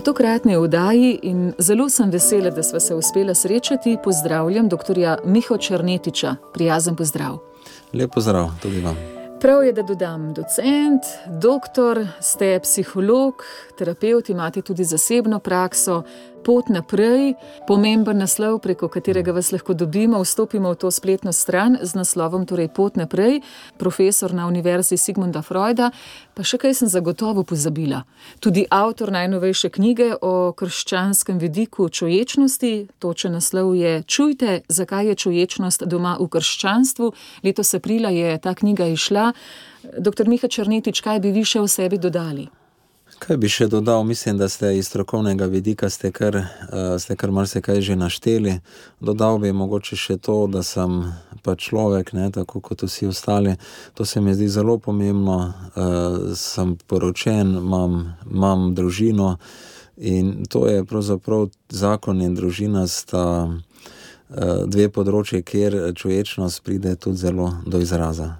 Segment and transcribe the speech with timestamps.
[0.00, 4.96] V tokratni oddaji in zelo sem vesela, da smo se uspeli srečati, pozdravljam dr.
[5.24, 6.36] Miho Črnetiča.
[6.54, 7.38] Prijazen pozdrav.
[7.92, 8.96] Lep pozdrav tudi vam.
[9.40, 11.02] Prav je, da dodam docent,
[11.42, 13.44] doktor, ste psiholog,
[13.78, 16.02] terapeut, imate tudi zasebno prakso,
[16.44, 17.34] pot naprej,
[17.66, 20.20] pomemben naslov, preko katerega vas lahko dobimo.
[20.24, 23.40] Vstopimo v to spletno stran z naslovom torej Pot naprej,
[23.78, 25.90] profesor na Univerzi Sigmunda Freuda.
[26.34, 28.04] Pa še kaj sem zagotovo pozabila.
[28.40, 35.84] Tudi avtor najnovejše knjige o krščanskem vidiku čuječnosti, točen naslov je Čujte, zakaj je čuječnost
[35.86, 37.12] doma v krščanstvu.
[37.44, 39.32] Letos aprila je ta knjiga išla.
[39.98, 42.59] Doktor Miha Črnetič, kaj bi vi še o sebi dodali?
[43.20, 44.00] Kaj bi še dodal?
[44.08, 48.54] Mislim, da ste iz strokovnega vidika ste kar, uh, ste kar marsikaj že našteli.
[49.00, 51.02] Dodal bi mogoče še to, da sem
[51.44, 53.58] pa človek, ne, tako kot vsi ostali.
[53.94, 55.36] To se mi zdi zelo pomembno.
[55.76, 59.36] Uh, sem poročen, imam, imam družino
[60.00, 67.20] in to je pravzaprav zakon in družina sta uh, dve področji, kjer človečnost pride tudi
[67.20, 68.38] zelo do izraza.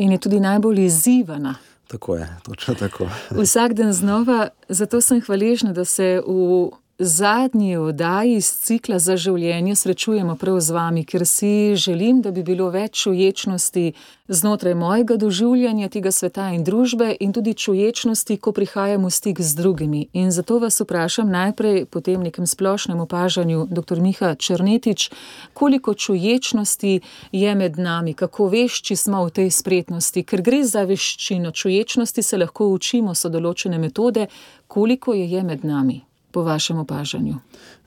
[0.00, 1.58] In je tudi najbolj izzivana.
[1.86, 3.08] Tako je, točno tako.
[3.30, 9.74] Vsak dan znova, zato sem hvaležna, da se v zadnji oddaji iz cikla za življenje
[9.76, 13.92] srečujemo prav z vami, ker si želim, da bi bilo več čuječnosti
[14.28, 19.60] znotraj mojega doživljanja tega sveta in družbe, in tudi čuječnosti, ko prihajam v stik z
[19.60, 20.06] drugimi.
[20.12, 24.00] In zato vas vprašam najprej po tem nekem splošnem opažanju, dr.
[24.00, 25.10] Miha Črnetič,
[25.52, 27.00] koliko čuječnosti
[27.32, 31.52] je med nami, kako vešči smo v tej spretnosti, ker gre za veščino.
[31.52, 34.26] Čuječnosti se lahko učimo, so določene metode,
[34.66, 36.05] koliko je, je med nami
[36.36, 37.34] po vašem opažanju?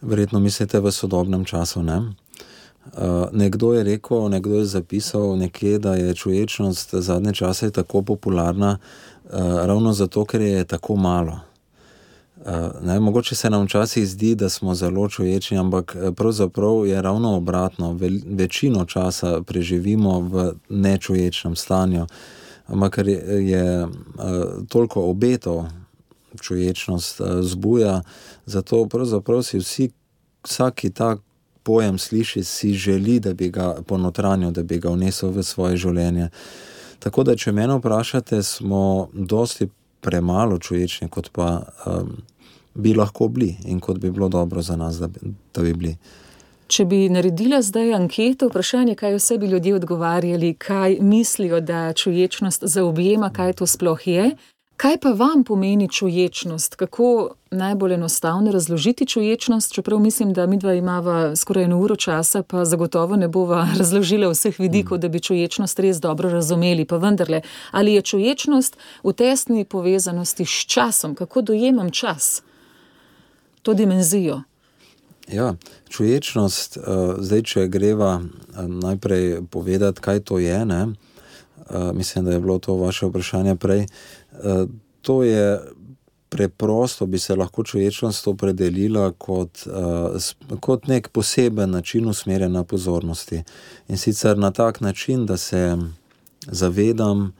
[0.01, 1.83] Verjetno mislite v sodobnem času.
[1.83, 1.97] Ne?
[1.97, 8.77] Uh, nekdo je rekel, nekdo je zapisal nekje, da je čuječnost zadnje čase tako popularna,
[8.77, 11.39] uh, ravno zato, ker je tako malo.
[12.41, 17.35] Uh, ne, mogoče se nam včasih zdi, da smo zelo čuječni, ampak pravzaprav je ravno
[17.37, 17.93] obratno.
[17.93, 22.07] Ve, večino časa preživimo v nečuječnem stanju,
[22.67, 23.91] ampak ker je, je uh,
[24.69, 25.67] toliko obetov,
[26.41, 28.01] čuječnost uh, zbuja,
[28.49, 29.89] zato pravzaprav si vsi,
[30.43, 31.17] vsaki ta
[31.63, 36.29] pojem sliši, si želi, da bi ga ponotranil, da bi ga vnesel v svoje življenje.
[36.99, 39.69] Tako da, če me vprašate, smo dosti
[40.01, 42.15] premalo čuječni, kot pa um,
[42.73, 45.93] bi lahko bili in kot bi bilo dobro za nas, da bi, da bi bili.
[46.69, 52.65] Če bi naredila zdaj anketo, vprašanje, kaj vse bi ljudje odgovarjali, kaj mislijo, da čuječnost
[52.65, 54.31] zaobjema, kaj to sploh je,
[54.79, 56.75] Kaj pa vam pomeni čuječnost?
[56.75, 59.73] Kako najbolj enostavno razložiti čuječnost?
[59.73, 64.29] Čeprav mislim, da mi dva imava skoraj eno uro časa, pa zagotovo ne bova razložila
[64.29, 66.85] vseh vidikov, da bi čuječnost res dobro razumeli.
[66.85, 67.41] Pa vendarle,
[67.71, 71.15] ali je čuječnost v tesni povezanosti s časom?
[71.15, 72.41] Kako dojemam čas,
[73.61, 74.41] to dimenzijo?
[75.27, 75.55] Ja,
[75.89, 76.77] čuječnost,
[77.17, 78.21] zdaj, če greva
[78.55, 80.65] najprej povedati, kaj to je.
[80.65, 80.87] Ne?
[81.93, 83.85] Mislim, da je bilo to vaše vprašanje prej.
[85.01, 85.59] To je
[86.29, 89.63] preprosto, bi se lahko človečnost opredelila kot,
[90.59, 93.43] kot nek poseben način usmerjanja pozornosti.
[93.87, 95.77] In sicer na tak način, da se
[96.47, 97.31] zavedam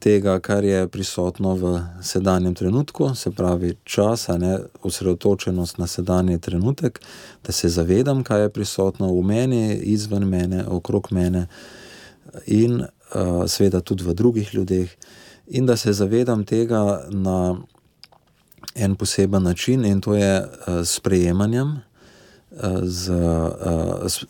[0.00, 7.00] tega, kar je prisotno v sedanjem trenutku, se pravi čas, ne osredotočenost na sedanji trenutek,
[7.46, 11.46] da se zavedam, kaj je prisotno v meni, izven mene, okrog mene
[12.46, 12.82] in
[13.46, 14.96] seveda tudi v drugih ljudeh
[15.50, 17.56] in da se zavedam tega na
[18.74, 21.80] en poseben način, in to je s sprejemanjem,
[22.82, 23.12] z,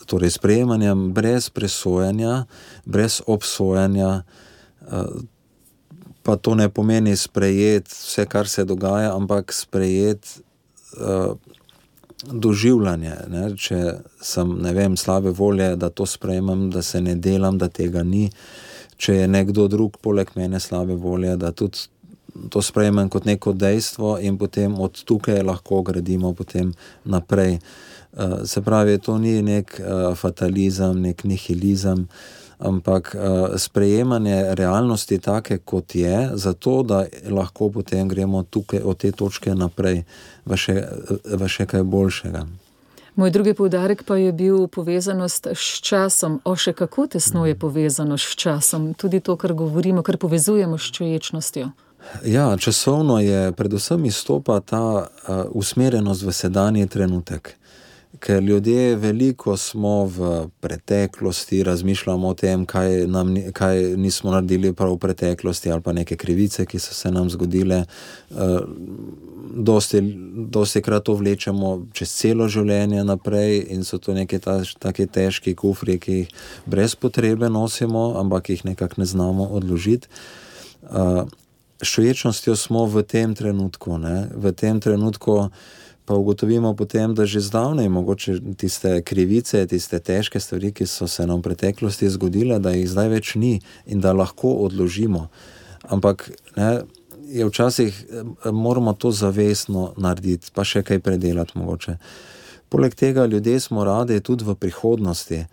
[0.06, 2.44] torej sprejemanjem brez presojanja,
[2.84, 4.22] brez obsojanja.
[6.22, 10.28] Pa to ne pomeni sprejeti vse, kar se dogaja, ampak sprejeti
[11.00, 11.36] uh,
[12.32, 13.14] doživljanje.
[13.28, 13.56] Ne?
[13.56, 18.26] Če sem, vem, slabe volje, da to sprejemam, da se ne delam, da tega ni.
[18.26, 18.67] Uh,
[18.98, 21.86] če je nekdo drug poleg mene slabe volje, da tudi
[22.50, 26.34] to sprejmem kot neko dejstvo in potem od tukaj lahko gradimo
[27.04, 27.58] naprej.
[28.12, 32.08] Uh, se pravi, to ni nek uh, fatalizem, nek nihilizem,
[32.58, 39.12] ampak uh, sprejemanje realnosti take, kot je, zato da lahko potem gremo tukaj od te
[39.12, 40.04] točke naprej
[40.46, 40.82] v še,
[41.24, 42.46] v še kaj boljšega.
[43.18, 46.36] Moj drugi poudarek pa je bil povezanost s časom.
[46.44, 50.92] O, še kako tesno je povezano s časom, tudi to, kar govorimo, kar povezujemo s
[50.94, 51.70] čuječnostjo.
[52.22, 57.56] Ja, časovno je predvsem izstopa ta uh, usmerjenost v sedanji trenutek.
[58.18, 64.94] Ker ljudje veliko smo v preteklosti, razmišljamo o tem, kaj, nam, kaj nismo naredili prav
[64.96, 67.84] v preteklosti, ali pa neke krivice, ki so se nam zgodile.
[68.30, 68.64] Uh,
[69.54, 70.00] dosti,
[70.48, 75.98] dosti krat to vlečemo čez celo življenje naprej, in so to neki tako težki kufri,
[76.00, 76.32] ki jih
[76.66, 80.08] brez potrebe nosimo, ampak jih nekako ne znamo odložiti.
[80.88, 81.28] Uh,
[81.82, 84.26] s čuječnostjo smo v tem trenutku, ne?
[84.34, 85.50] v tem trenutku
[86.08, 91.26] pa ugotovimo potem, da že zdavnaj mogoče tiste krivice, tiste težke stvari, ki so se
[91.26, 95.28] nam v preteklosti zgodile, da jih zdaj več ni in da lahko odložimo.
[95.84, 96.80] Ampak ne,
[97.28, 97.92] je včasih
[98.52, 101.98] moramo to zavestno narediti, pa še kaj predelati mogoče.
[102.72, 105.44] Poleg tega ljudje smo radi tudi v prihodnosti.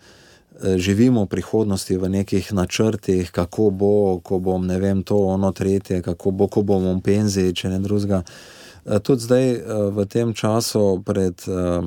[0.56, 3.94] Živimo v prihodnosti v nekih načrtih, kako bo,
[4.24, 7.84] ko bom ne vem, to, ono, tretje, kako bo, ko bomo v penziji, če ne
[7.84, 8.24] drugega.
[8.24, 8.55] Eh,
[9.02, 9.60] tudi zdaj, eh,
[9.90, 11.80] v tem času, pred eh,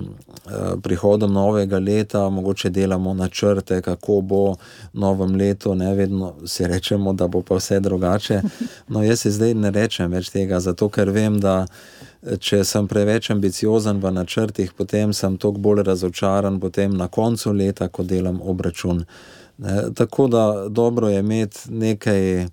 [0.81, 4.55] prihodom novega leta, mogoče delamo načrte, kako bo
[4.93, 8.41] novem letu, ne vedno si rečemo, da bo pa vse drugače.
[8.87, 11.67] No, jaz si zdaj ne rečem več tega, zato ker vem, da
[12.39, 16.59] če sem preveč ambiciozen v načrtih, potem sem toliko bolj razočaran
[16.97, 19.05] na koncu leta, ko delam obračun.
[19.57, 22.47] Ne, tako da dobro je imeti nekaj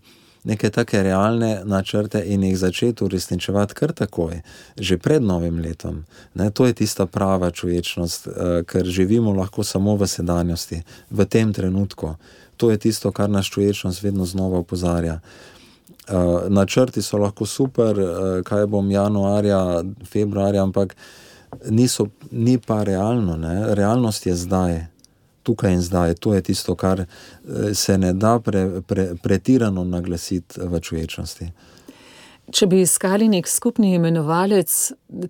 [0.46, 4.40] neke take realne načrte in jih začeti uresničevati kar takoj,
[4.78, 6.04] že pred novim letom.
[6.34, 8.34] Ne, to je tista prava čuječnost, uh,
[8.66, 12.14] ker živimo lahko samo v sedanjosti, v tem trenutku.
[12.56, 15.20] To je tisto, kar nas čuječnost vedno znova opozarja.
[16.06, 20.96] Uh, načrti so lahko super, uh, kaj bom januarja, februarja, ampak
[21.70, 23.36] niso, ni pa realno.
[23.36, 23.74] Ne?
[23.74, 24.86] Realnost je zdaj
[25.46, 26.16] tukaj in zdaj.
[26.26, 27.06] To je tisto, kar eh,
[27.74, 31.50] se ne da pre, pre, pretirano naglasiti v človečnosti.
[32.46, 34.70] Če bi iskali nek skupni imenovalec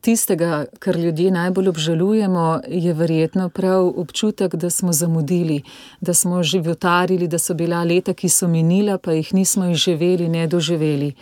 [0.05, 5.63] tistega, kar ljudje najbolj obžalujemo, je verjetno prav občutek, da smo zamudili,
[6.01, 10.45] da smo životarili, da so bila leta, ki so minila, pa jih nismo izživeli, ne
[10.47, 11.15] doživeli.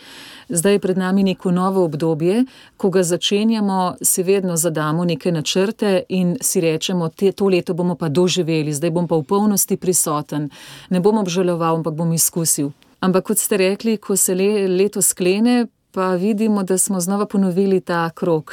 [0.49, 2.43] Zdaj je pred nami neko novo obdobje,
[2.77, 7.95] ko ga začenjamo, si vedno zadamo neke načrte in si rečemo, te, to leto bomo
[7.95, 10.49] pa doživeli, zdaj bom pa v polnosti prisoten,
[10.89, 12.73] ne bom obžaloval, ampak bom izkusil.
[12.99, 17.81] Ampak kot ste rekli, ko se le, leto sklene, pa vidimo, da smo znova ponovili
[17.81, 18.51] ta krok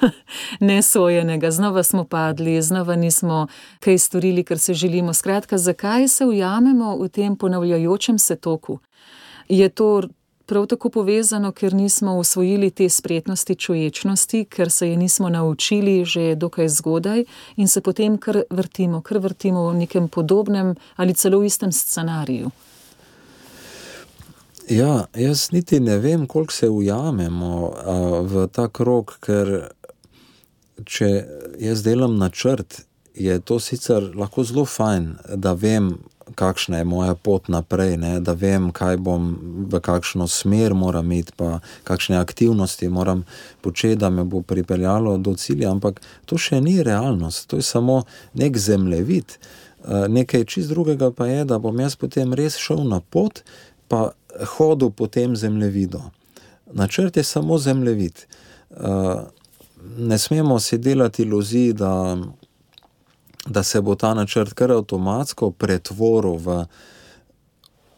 [0.60, 3.46] nesojenega, znova smo padli, znova nismo
[3.80, 5.14] kaj storili, kar se želimo.
[5.14, 8.78] Skratka, zakaj se ujamemo v tem ponavljajočem se toku?
[9.48, 10.02] Je to
[10.46, 16.34] prav tako povezano, ker nismo usvojili te spretnosti čuječnosti, ker se je nismo naučili že
[16.34, 17.24] dokaj zgodaj
[17.56, 22.50] in se potem kar vrtimo, kar vrtimo v nekem podobnem ali celo istem scenariju.
[24.68, 29.50] Ja, jaz niti ne vem, koliko se ujamemo a, v ta krog, ker
[30.86, 31.08] če
[31.60, 35.92] jaz delam načrt, je to sicer lahko zelo fajn, da vem,
[36.34, 38.12] kakšna je moja pot naprej, ne?
[38.20, 39.32] da vem, kaj bom,
[39.68, 43.24] v kakšno smer moram iti, pa kakšne aktivnosti moram
[43.60, 45.70] početi, da me bo pripeljalo do cilja.
[45.70, 48.02] Ampak to še ni realnost, to je samo
[48.38, 49.36] nek zemljevid.
[50.08, 53.42] Nekaj čist drugega pa je, da bom jaz potem res šel na pot,
[53.90, 54.12] pa
[54.56, 56.00] hodil po tem zemljevidu.
[56.72, 58.26] Načrt je samo zemljevid.
[58.70, 59.24] Eh,
[59.98, 62.16] ne smemo si delati iluzij, da
[63.46, 66.64] da se bo ta načrt kar avtomatsko pretvoril v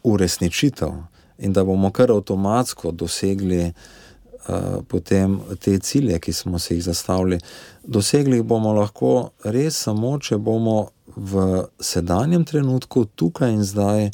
[0.03, 0.91] uresničitev
[1.37, 4.55] in da bomo kar avtomatsko dosegli uh,
[4.87, 7.39] potem te cilje, ki smo si jih zastavili.
[7.83, 14.09] Dosegli jih bomo lahko res samo, če bomo v sedanjem trenutku, tukaj in zdaj,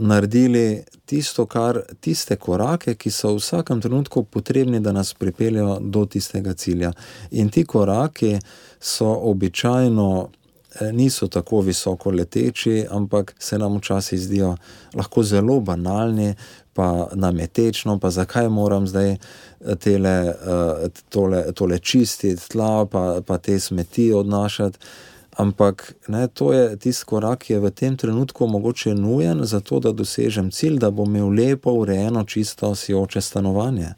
[0.00, 6.04] naredili tisto, kar, tiste korake, ki so v vsakem trenutku potrebni, da nas pripeljejo do
[6.06, 6.92] tistega cilja.
[7.30, 8.38] In ti koraki
[8.80, 10.28] so običajno.
[10.70, 14.56] Eh, niso tako visoko leteči, ampak se nam včasih zdijo
[14.94, 16.34] lahko zelo banalni,
[16.72, 19.18] pa nam je tečno, pa zakaj moram zdaj eh,
[19.76, 24.78] tele, eh, tole, tole čistiti tla, pa, pa te smeti odnašati.
[25.40, 29.92] Ampak ne, to je tisti korak, ki je v tem trenutku mogoče nujen, zato da
[29.96, 33.94] dosežem cilj, da bom imel lepo, urejeno, čisto sijoče stanovanje.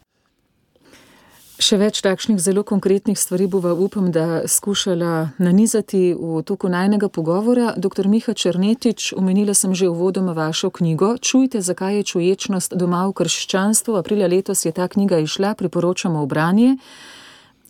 [1.63, 7.75] Še več takšnih zelo konkretnih stvari bova, upam, da skušala nanizati v toku najnega pogovora.
[7.79, 8.09] Dr.
[8.11, 11.17] Miha Črnetič, omenila sem že uvodoma vašo knjigo.
[11.23, 13.99] Čujte, zakaj je čuječnost doma v krščanstvu.
[13.99, 16.79] Aprila letos je ta knjiga išla, priporočamo obranje.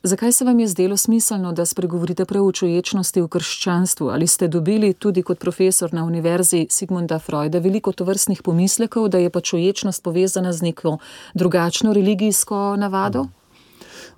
[0.04, 4.08] Zakaj se vam je zdelo smiselno, da spregovorite prav o čuječnosti v krščanstvu?
[4.10, 9.30] Ali ste dobili tudi kot profesor na univerzi Sigmunda Freuda veliko tovrstnih pomislekov, da je
[9.30, 10.98] pa čuječnost povezana z neko
[11.34, 13.26] drugačno religijsko navado?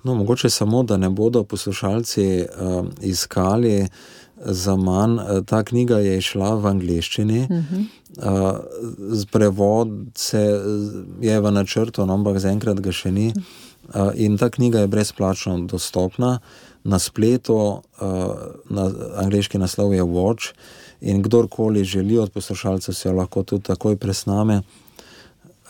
[0.05, 3.89] No, mogoče samo, da ne bodo poslušalci uh, iskali
[4.37, 5.19] za manj.
[5.47, 7.85] Ta knjiga je išla v angleščini, uh -huh.
[8.17, 10.61] uh, prevod se
[11.21, 13.33] je v načrtu, no, ampak zaenkrat ga še ni.
[13.89, 16.39] Uh, in ta knjiga je brezplačno dostopna
[16.85, 17.81] na spletu, uh,
[18.71, 20.53] na angliški naslov je Watch.
[21.01, 24.63] In kdorkoli želi od poslušalcev, se jo lahko tudi takoj presname.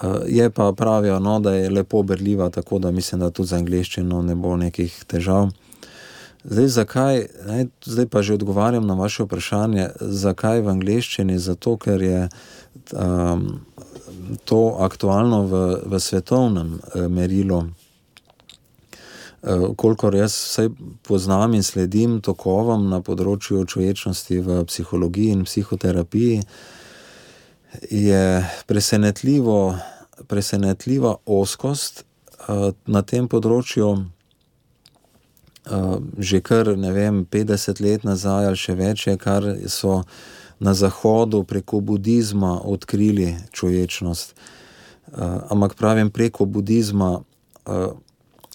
[0.03, 3.57] Uh, je pa pravijo, no, da je lepo berljiva, tako da mislim, da tudi za
[3.57, 5.51] angliščino ne bo nekih težav.
[6.45, 11.39] Zdaj, zakaj, ne, zdaj pa že odgovarjam na vaše vprašanje, zakaj v angleščini?
[11.39, 12.29] Zato, ker je
[12.93, 13.47] um,
[14.45, 17.65] to aktualno v, v svetovnem eh, merilu.
[19.47, 20.71] Eh, kolikor jaz vse
[21.03, 26.39] poznam in sledim tokovom na področju človečnosti v psihologiji in psihoterapiji,
[27.91, 28.23] je
[28.71, 29.59] presenetljivo,
[30.31, 33.89] presenetljiva oskost uh, na tem področju.
[35.65, 40.05] Uh, že kar ne vem, 50 let nazaj ali še več, je, kar so
[40.57, 44.33] na zahodu preko budizma odkrili človečnost.
[44.33, 47.19] Uh, ampak pravim preko budizma.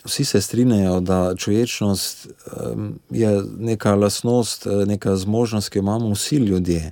[0.06, 2.28] Vsi se strinjajo, da človečnost
[3.10, 6.92] je neka lasnost, neka zmožnost, ki jo imamo vsi ljudje.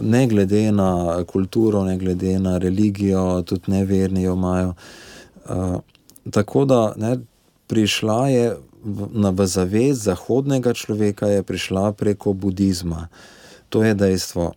[0.00, 4.74] Ne glede na kulturo, ne glede na religijo, tudi neverni jo imajo.
[6.30, 7.18] Tako da ne,
[7.66, 13.08] prišla je v, v zavest zahodnega človeka, je prišla preko budizma.
[13.68, 14.52] To je dejstvo.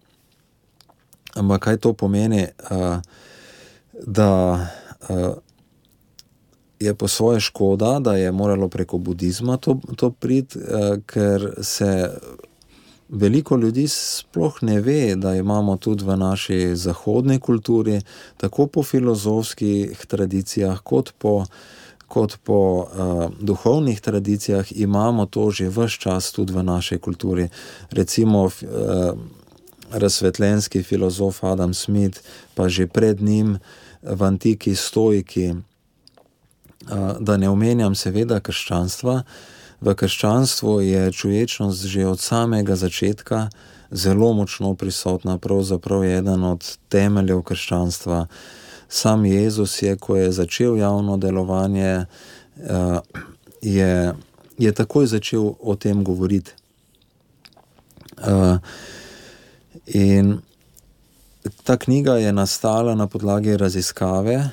[1.35, 2.47] Ampak kaj to pomeni?
[4.07, 4.31] Da
[6.85, 12.09] je po svoje škoda, da je moralo preko budizma to, to priti, eh, ker se
[13.09, 18.01] veliko ljudi sploh ne ve, da imamo tudi v naši zahodni kulturi,
[18.37, 21.45] tako po filozofskih tradicijah, kot po,
[22.07, 27.49] kot po uh, duhovnih tradicijah, imamo to že vse čas tudi v naši kulturi.
[27.91, 28.51] Recimo uh,
[29.91, 32.19] razsvetljenski filozof Adam Smith,
[32.55, 33.59] pa že pred njim
[34.01, 35.53] v antiki stojki
[37.19, 39.23] da ne omenjam, seveda, krščanstva.
[39.81, 43.49] V krščanstvu je človečnost že od samega začetka
[43.91, 48.27] zelo močno prisotna, pravzaprav je eden od temeljev krščanstva.
[48.89, 52.05] Sam Jezus je, ko je začel javno delovanje,
[53.61, 54.13] je,
[54.57, 56.51] je takoj začel o tem govoriti.
[59.85, 60.37] In
[61.63, 64.49] ta knjiga je nastala na podlagi raziskave,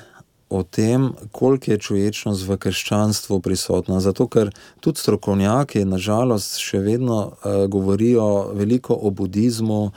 [0.53, 3.99] o tem, koliko je človečnost v krščanstvu prisotna.
[3.99, 9.91] Zato, ker tudi strokovnjaki, nažalost, še vedno uh, govorijo veliko o budizmu,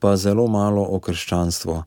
[0.00, 1.82] pa zelo malo o krščanstvu.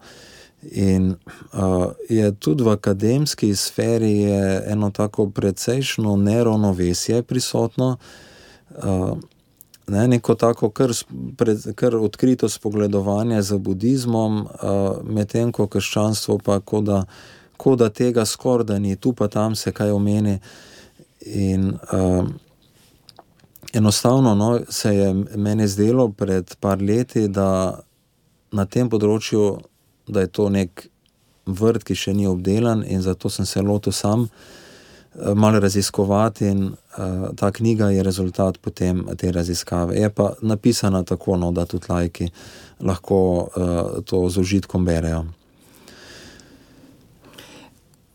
[0.79, 4.23] In uh, je tudi v akademski sferi
[4.71, 7.97] eno tako precejšno neravnovesje prisotno.
[8.71, 9.19] Uh,
[9.87, 10.91] Ne, neko tako kar,
[11.37, 17.03] pred, kar odkrito spogledovanje za budizmom, uh, medtem ko krščanstvo pa kot da
[17.57, 20.39] kot da tega skoraj da ni, tu pa tam se kaj omeni.
[21.25, 22.33] In um,
[23.73, 27.79] enostavno no, se je meni zdelo pred par leti, da
[28.51, 29.57] na tem področju,
[30.07, 30.87] da je to nek
[31.45, 36.51] vrt, ki še ni obdelan, in zato sem se lotil sam uh, malo raziskovati.
[36.51, 39.95] In uh, ta knjiga je rezultat potem te raziskave.
[39.99, 42.29] Je pa napisana tako, no, da tudi lajki
[42.83, 45.23] lahko uh, to z užitkom berejo.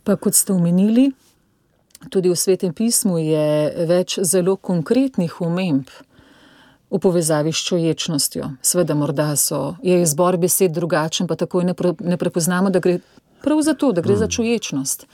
[0.08, 1.10] Pa kot ste omenili,
[2.08, 3.48] tudi v svetem pismu je
[3.84, 5.90] več zelo konkretnih omemb
[6.88, 8.46] v povezavi s čoječnostjo.
[8.64, 13.02] Sveda, morda so, je izbor besed drugačen, pa takoj ne, pre, ne prepoznamo, da gre
[13.44, 14.22] prav za to, da gre mm.
[14.24, 15.04] za čoječnost.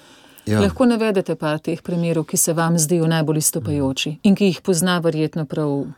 [0.47, 0.61] Ja.
[0.63, 5.01] Lahko navedete pa teh primerov, ki se vam zdijo najbolj istopajoči in ki jih pozna
[5.03, 5.89] verjetno prav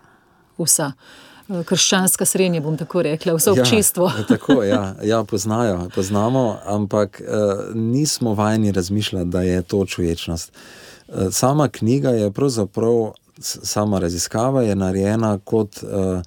[0.56, 0.92] vsa.
[0.96, 4.10] Eh, krščanska srednja, bom tako rekla, vse ja, občestvo.
[4.18, 10.52] Ja, tako, ja, ja, poznajo, poznamo, ampak uh, nismo vajeni razmišljati, da je to človečnost.
[11.08, 16.22] Uh, sama knjiga je pravzaprav, sama raziskava je narejena kot, uh,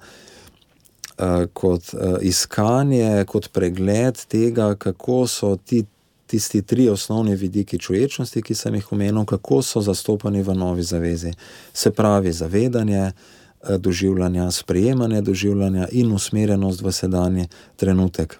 [1.52, 1.82] kot
[2.20, 5.84] iskanje, kot pregled tega, kako so ti.
[6.30, 11.32] Tisti tri osnovni vidiki človečnosti, ki sem jih omenil, kako so zastopani v novi zavezi.
[11.74, 13.39] Se pravi, zavedanje, uh,
[13.78, 18.38] doživljanja, sprejemanje doživljanja in usmerjenost v sedanji trenutek.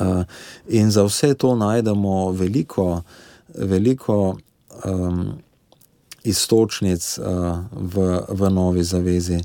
[0.00, 0.24] Eh,
[0.68, 3.02] in za vse to najdemo veliko,
[3.54, 4.36] veliko
[4.84, 5.32] um,
[6.22, 9.40] istočnic uh, v, v Novi Zavezi,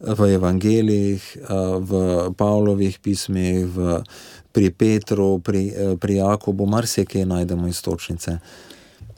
[0.00, 1.90] v Evangelijih, uh, v
[2.36, 4.02] Pavlovih pismih, v,
[4.52, 8.38] pri Petru, pri, pri Jakobu, marsikaj najdemo istočnice.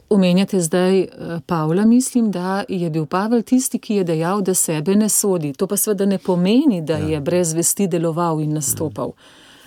[0.09, 1.07] Omenjate zdaj eh,
[1.45, 5.53] Pavla, mislim, da je bil Pavel tisti, ki je dejal, da sebe ne sodi.
[5.53, 7.07] To pa seveda ne pomeni, da ja.
[7.07, 9.11] je brez vesti deloval in nastopal.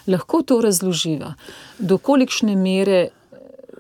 [0.07, 1.35] Lahko to razloživa,
[1.79, 3.39] do kolikšne mere eh,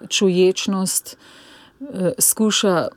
[0.09, 2.89] čuječnost eh, skuša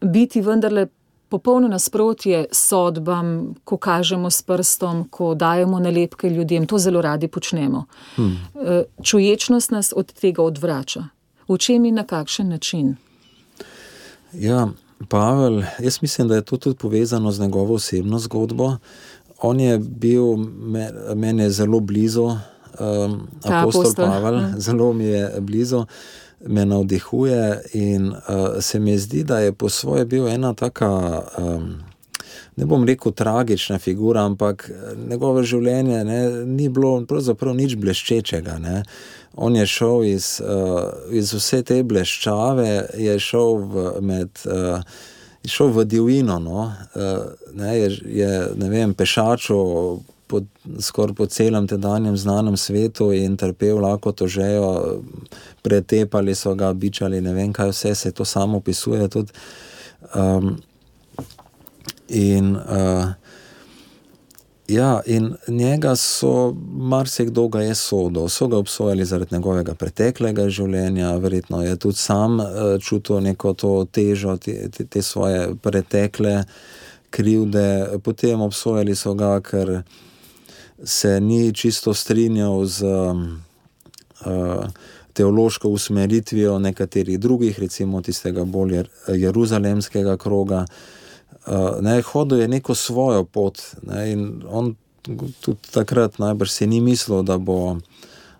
[0.00, 0.86] biti vendarle
[1.28, 7.84] popolno nasprotje sodbam, ko kažemo s prstom, ko dajemo nalepke ljudem, to zelo radi počnemo.
[8.16, 8.38] Hmm.
[9.02, 11.04] Čuječnost nas od tega odvrača
[11.48, 12.96] v čem in na kakšen način?
[14.32, 14.68] Ja,
[15.08, 18.76] Pavel, jaz mislim, da je to tudi povezano z njegovo osebno zgodbo.
[19.42, 20.36] On je bil
[21.14, 24.52] meni je zelo blizu, um, apostol, apostol Pavel, ja.
[24.56, 25.84] zelo mi je blizu,
[26.46, 28.14] me navdihuje in uh,
[28.60, 31.22] se mi zdi, da je po svoje bil ena taka.
[31.38, 31.88] Um,
[32.58, 34.70] Ne bom rekel tragična figura, ampak
[35.08, 38.56] njegovo življenje ne, ni bilo pravzaprav nič bleščečega.
[38.62, 38.82] Ne.
[39.38, 44.82] On je šel iz, uh, iz vse te bleščave, je šel v, med, uh,
[45.46, 46.40] šel v divjino.
[46.42, 46.66] No?
[46.98, 49.58] Uh, ne, je, je ne vem, pešačo
[50.28, 50.42] po,
[50.82, 55.00] skoraj po celem tedanjem znanem svetu in trpel lahko to žejo,
[55.62, 59.08] pretepali so ga, bičali, ne vem, kaj vse se to samo opisuje.
[59.08, 59.32] Tudi,
[60.14, 60.56] um,
[62.08, 63.12] in uh,
[64.68, 71.14] Ja, in njega so, marsikdo ga je sodel, so ga obsojali zaradi njegovega preteklega življenja,
[71.16, 72.48] verjetno je tudi sam uh,
[72.80, 76.42] čutil neko to težo, te, te, te svoje pretekle
[77.10, 77.96] krivde.
[78.04, 79.72] Potem obsojali so ga, ker
[80.84, 83.24] se ni čisto strinjal z uh,
[85.16, 88.82] teološko usmeritvijo nekaterih drugih, recimo tistega bolj
[89.16, 90.66] jeruzalemskega kroga.
[90.68, 90.97] Uh,
[91.80, 94.74] ne, hodil je neko svojo pot ne, in on
[95.40, 97.78] tudi takrat najbrž si ni mislil, da, bo,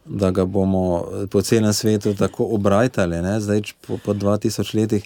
[0.05, 5.05] da ga bomo po celem svetu tako obrajtali, ne, zdaj po, po 2000 letih.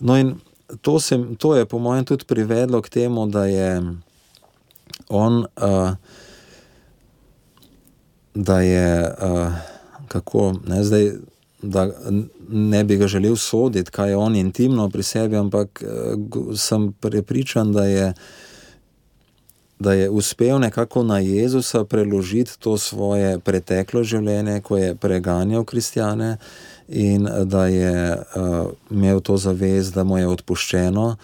[0.00, 0.34] No, in
[0.80, 3.82] to, se, to je po mojem tudi privedlo k temu, da je
[5.08, 5.92] on, uh,
[8.34, 9.52] da je uh,
[10.08, 11.12] kako ne zdaj
[11.64, 11.90] da
[12.48, 17.72] ne bi ga želel soditi, kaj je on intimno pri sebi, ampak eh, sem prepričan,
[17.72, 18.12] da je,
[19.78, 26.36] da je uspel nekako na Jezusa preložiti to svoje preteklo življenje, ko je preganjal kristjane
[26.88, 31.16] in da je uh, imel to zavez, da mu je odpuščeno.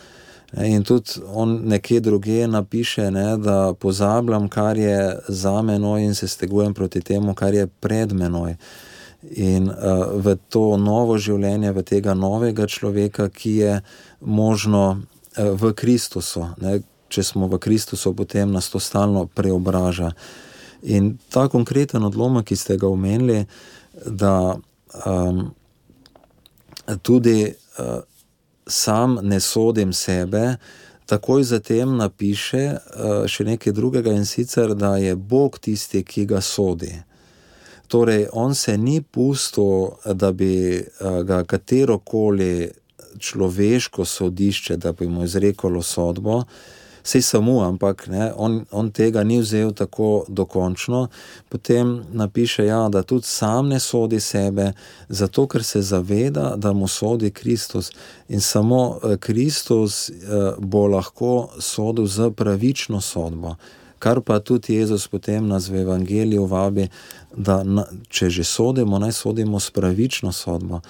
[0.65, 6.29] In tudi on nekje druge napiše, ne, da pozabljam, kar je za menoj in se
[6.29, 8.57] stegujem proti temu, kar je pred menoj
[9.23, 9.75] in uh,
[10.17, 13.75] v to novo življenje, v tega novega človeka, ki je
[14.21, 16.49] možno uh, v Kristusu.
[16.61, 16.81] Ne?
[17.11, 20.15] Če smo v Kristusu, potem nas to stalno preobraža.
[20.83, 23.45] In ta konkreten odlomek, ki ste ga omenili,
[24.07, 24.57] da
[25.05, 25.51] um,
[27.03, 28.01] tudi uh,
[28.65, 30.57] sam ne sodim sebe,
[31.11, 36.41] takoj zatem napiše uh, še nekaj drugega in sicer, da je Bog tisti, ki ga
[36.41, 36.95] sodi.
[37.91, 40.85] Torej, on se ni pustil, da bi eh,
[41.25, 42.71] ga katero koli
[43.19, 46.43] človeško sodišče, da bi mu izreklo sodbo,
[47.03, 51.09] se samo, ampak ne, on, on tega ni vzel tako dokončno.
[51.49, 54.73] Potem napiše, ja, da tudi sam ne sodi sebe,
[55.09, 57.91] zato ker se zaveda, da mu sodi Kristus.
[58.29, 60.15] In samo eh, Kristus eh,
[60.59, 63.57] bo lahko sodil z pravično sodbo
[64.01, 66.89] kar pa tudi Jezus potem nas v Evangeliju vabi,
[67.37, 70.81] da na, če že sodimo, naj sodimo s pravično sodbo.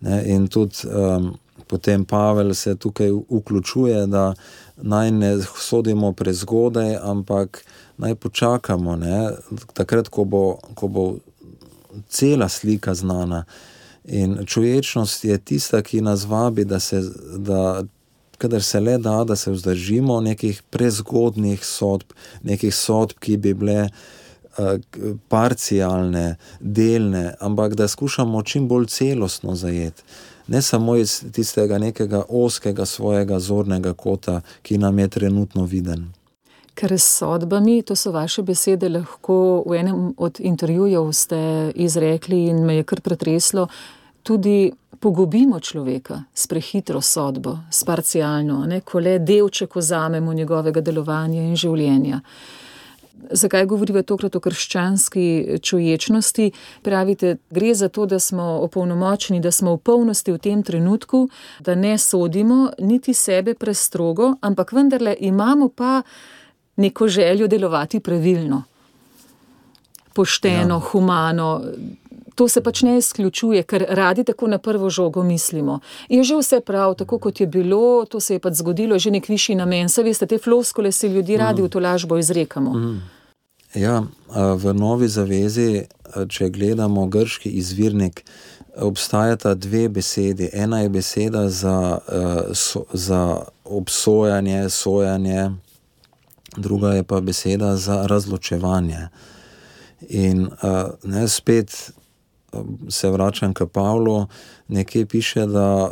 [0.00, 0.22] Ne?
[0.30, 1.32] In tudi um,
[1.66, 4.34] potem Pavel se tukaj vključuje, da
[4.76, 7.64] naj ne sodimo prezgodaj, ampak
[7.98, 9.30] naj počakamo, ne?
[9.74, 11.06] takrat, ko bo, ko bo
[12.08, 13.44] cela slika znana.
[14.04, 17.02] In čuječnost je tista, ki nas vabi, da se.
[17.36, 17.82] Da
[18.38, 23.80] kadar se le da, da se vzdržimo nekih prezgodnih sodb, nekih sodb, ki bi bile
[23.82, 23.96] uh,
[25.28, 30.02] parcialne, delne, ampak da skušamo čim bolj celostno zajeti.
[30.48, 36.06] Ne samo iz tistega nekega oskega svojega zornega kota, ki nam je trenutno viden.
[36.74, 42.64] Ker s sodbami, to so vaše besede, lahko v enem od intervjujev ste izrekli in
[42.64, 43.66] me je kar pretreslo,
[44.22, 51.42] tudi pogubimo človeka s prehitro sodbo, s parcialno, ne, ko le delček vzamemo njegovega delovanja
[51.42, 52.20] in življenja.
[53.30, 56.50] Zakaj govorimo tokrat o krščanski čuječnosti?
[56.82, 61.28] Pravite, gre za to, da smo opolnomočeni, da smo v polnosti v tem trenutku,
[61.60, 66.02] da ne sodimo niti sebe prestrogo, ampak vendarle imamo pa
[66.76, 68.62] neko željo delovati pravilno,
[70.14, 70.80] pošteno, ja.
[70.90, 71.62] humano,
[72.38, 75.80] To se pač ne izključuje, ker radi tako na prvo žogo mislimo.
[76.08, 79.26] Je že vse prav, tako kot je bilo, to se je pač zgodilo, že nek
[79.28, 79.88] višji namen.
[79.88, 82.74] Se veste, te floskole si ljudje radi v to lažbo izrekamo.
[82.74, 83.00] Mm.
[83.74, 84.04] Ja,
[84.54, 85.88] v Novi zavezi,
[86.28, 88.22] če gledamo grški izvirnik,
[88.76, 90.48] obstajata dve besedi.
[90.52, 91.98] Ena je beseda za,
[92.92, 93.22] za
[93.64, 95.50] obsojanje, sojanje,
[96.56, 99.08] druga je pa beseda za razločevanje.
[100.08, 100.48] In
[101.02, 101.90] ne, spet
[102.88, 104.26] se vračam k Pavlu,
[104.68, 105.90] nekje piše, da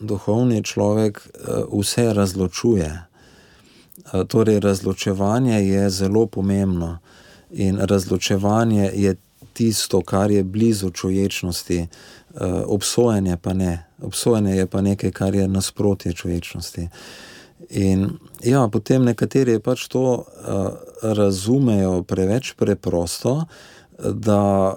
[0.00, 1.28] duhovni človek
[1.72, 3.02] vse razločuje.
[4.28, 6.98] Torej, razločevanje je zelo pomembno.
[7.50, 9.16] In razločevanje je
[9.52, 11.86] tisto, kar je blizu človečnosti,
[12.66, 13.86] obsojanje pa ne.
[14.02, 16.88] Obsojanje je pa nekaj, kar je nasprotje človečnosti.
[17.70, 18.10] In
[18.44, 20.24] ja, potem nekateri pač to
[21.02, 23.46] razumejo preveč preprosto,
[23.98, 24.76] da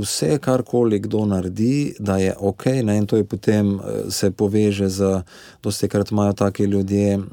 [0.00, 2.96] vse, karkoli kdo naredi, da je ok, ne?
[2.98, 5.22] in to je potem se poveže z,
[5.62, 7.24] dosti krat imajo taki ljudje uh,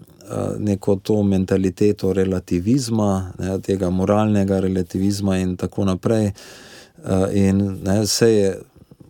[0.60, 3.60] neko to mentaliteto relativizma, ne?
[3.60, 6.32] tega moralnega relativizma in tako naprej.
[7.04, 8.58] Uh, in ne, vse je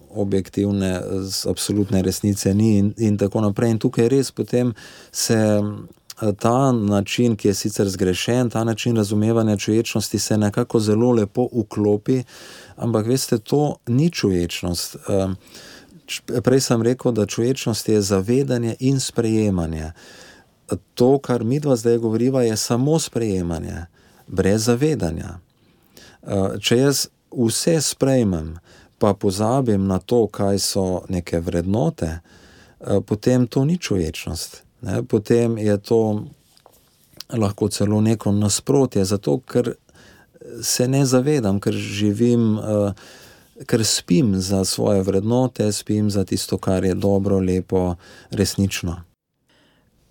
[0.09, 1.01] objektivne,
[1.49, 3.71] absolutne resnice ni, in, in tako naprej.
[3.71, 4.73] In tukaj res potem
[5.11, 5.37] se
[6.39, 12.23] ta način, ki je sicer zgrešen, ta način razumevanja človečnosti se nekako zelo lepo vklopi,
[12.79, 14.97] ampak veste, to ni človečnost.
[16.41, 19.91] Prej sem rekel, da človečnost je zavedanje in sprejemanje.
[20.95, 23.85] To, kar mi dva zdaj govoriva, je samo sprejemanje,
[24.27, 25.37] brez zavedanja.
[26.61, 28.57] Če jaz vse sprejmem,
[28.99, 32.19] pa pozabim na to, kaj so neke vrednote,
[33.05, 34.63] potem to ni človečnost.
[34.81, 35.03] Ne?
[35.03, 36.25] Potem je to
[37.29, 39.75] lahko celo neko nasprotje, zato ker
[40.61, 42.59] se ne zavedam, ker živim,
[43.65, 47.95] ker spim za svoje vrednote, spim za tisto, kar je dobro, lepo,
[48.31, 49.01] resnično.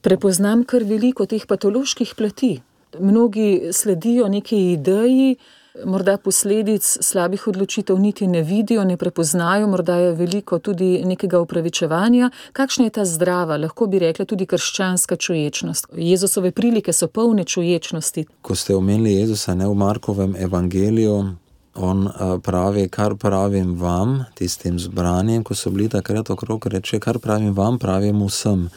[0.01, 2.61] Prepoznam kar veliko teh patoloških plati.
[3.01, 5.37] Mnogi sledijo neki ideji,
[5.85, 12.31] morda posledic slabih odločitev niti ne vidijo, ne prepoznajo, morda je veliko tudi nekega upravičevanja.
[12.53, 15.87] Kakšna je ta zdrava, lahko bi rekla tudi krščanska čuječnost?
[15.97, 18.27] Jezusove prilike so polne čuječnosti.
[18.43, 21.35] Ko ste omenili Jezusa ne v Markovem evangeliju,
[21.75, 22.09] on
[22.43, 27.79] pravi, kar pravim vam, tistim zbranim, ko so bili takrat okrog, reče, kar pravim vam,
[27.79, 28.69] pravim vsem,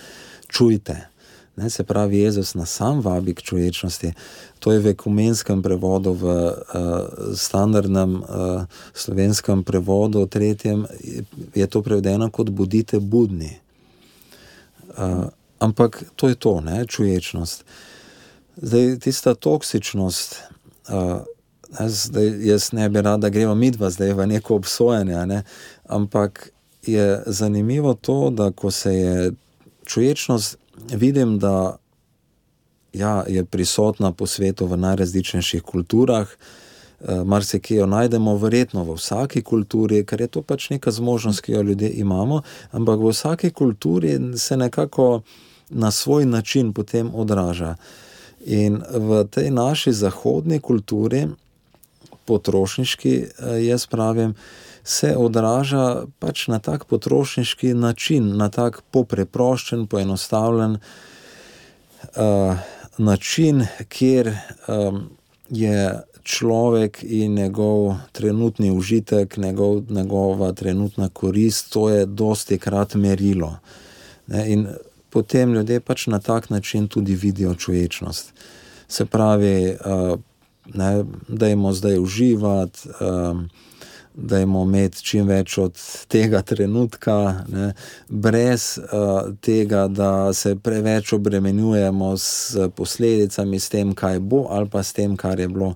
[0.47, 1.11] čujte.
[1.62, 4.13] Ne, se pravi, Jezus nas sam vabi k človečnosti.
[4.60, 6.54] To je v ekumenskem prevodu, v uh,
[7.38, 10.88] standardnem uh, slovenskem prevodu, tretjem,
[11.54, 13.62] je to prevedeno kot bodite budni.
[14.97, 15.30] Uh,
[15.62, 17.62] ampak to je to, ne, čuječnost.
[18.58, 20.41] Zdaj, tista toksičnost,
[20.89, 21.21] uh,
[21.78, 25.43] zdaj, jaz ne bi rad, da gremo mi dva zdaj v neko obsojanje, ne,
[25.86, 26.50] ampak
[26.82, 29.32] je zanimivo to, da ko se je
[29.86, 31.77] čuječnost vidim, da
[32.93, 36.27] ja, je prisotna po svetu v najrazličnejših kulturah.
[36.27, 40.91] Eh, Mar se kje jo najdemo, verjetno v vsaki kulturi, ker je to pač neka
[40.91, 42.41] zmožnost, ki jo ljudje imamo,
[42.71, 45.21] ampak v vsaki kulturi se nekako
[45.69, 47.75] na svoj način potem odraža.
[48.45, 51.27] In v tej naši zahodni kulturi,
[52.25, 54.35] potrošniški, eh, jaz pravim,
[54.83, 62.57] se odraža pač na tak potrošniški način, na tak popreproščen, poenostavljen uh,
[62.97, 64.33] način, kjer
[64.67, 65.09] um,
[65.49, 73.57] je človek in njegov trenutni užitek, njegov, njegova trenutna korist, to je dosti krat merilo.
[74.27, 74.67] Ne, in
[75.09, 78.33] potem ljudje pač na tak način tudi vidijo človečnost.
[78.87, 80.19] Se pravi, uh,
[80.73, 82.89] ne, da jim zdaj uživati.
[82.99, 83.49] Um,
[84.21, 87.15] da imamo imeti čim več od tega trenutka,
[87.49, 87.73] ne,
[88.10, 94.84] brez uh, tega, da se preveč obremenjujemo s posledicami, s tem, kaj bo, ali pa
[94.84, 95.73] s tem, kar je bilo.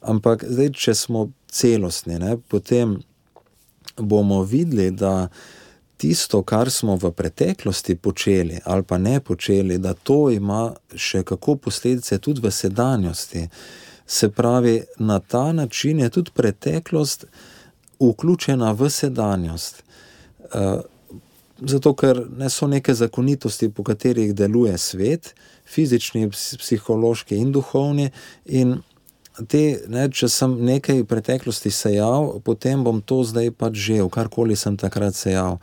[0.00, 2.98] Ampak zdaj, če smo celostni, ne, potem
[3.96, 5.28] bomo videli, da
[6.02, 11.56] tisto, kar smo v preteklosti počeli, ali pa ne počeli, da to ima še kako
[11.68, 13.46] posledice tudi v sedanjosti.
[14.06, 17.26] Se pravi, na ta način je tudi preteklost
[18.10, 19.82] vključena v sedanjost.
[20.54, 20.80] Eh,
[21.60, 25.34] zato, ker ne so neke zakonitosti, po katerih deluje svet,
[25.66, 28.10] fizični, psihološki in duhovni.
[28.44, 28.80] In
[29.48, 34.56] te, ne, če sem nekaj v preteklosti sejal, potem bom to zdaj pač žel, karkoli
[34.56, 35.60] sem takrat sejal.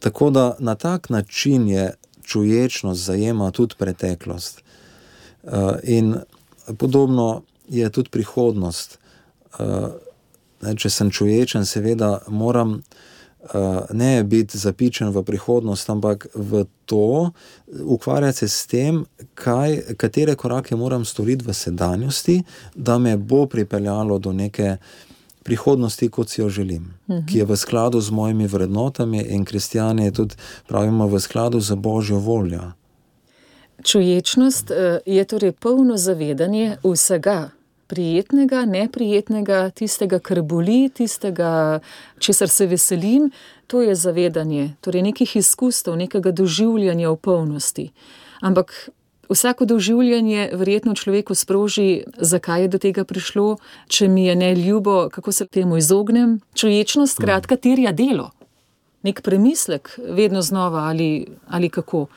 [0.00, 1.92] Tako da na tak način je
[2.24, 4.62] čuječnost zajema tudi preteklost.
[5.44, 6.16] Eh, in
[6.78, 8.98] podobno je tudi prihodnost.
[10.66, 12.80] Eh, Če sem čuječen, seveda moram
[13.92, 17.30] ne biti zapičen v prihodnost, ampak v to,
[17.84, 22.42] ukvarjati se s tem, kaj, katere korake moram storiti v sedanjosti,
[22.74, 24.76] da me bo pripeljalo do neke
[25.44, 27.26] prihodnosti, kot si jo želim, mhm.
[27.26, 30.34] ki je v skladu z mojimi vrednotami in kristijani je tudi,
[30.68, 32.72] pravimo, v skladu z božjo voljo.
[33.84, 37.50] Čuječnost eh, je torej polno zavedanje vsega,
[37.94, 41.78] prijetnega, neprijetnega, tistega, kar boli, tistega,
[42.18, 43.30] česar se veselim,
[43.70, 47.86] to je zavedanje, torej nekih izkustev, nekega doživljanja v polnosti.
[48.42, 48.74] Ampak
[49.30, 55.08] vsako doživljanje verjetno človeku sproži, zakaj je do tega prišlo, če mi je ne ljubo,
[55.14, 56.40] kako se temu izognem.
[56.54, 58.32] Čuječnost, skratka, terja delo,
[59.06, 62.08] nek premislek, vedno znova ali, ali kako.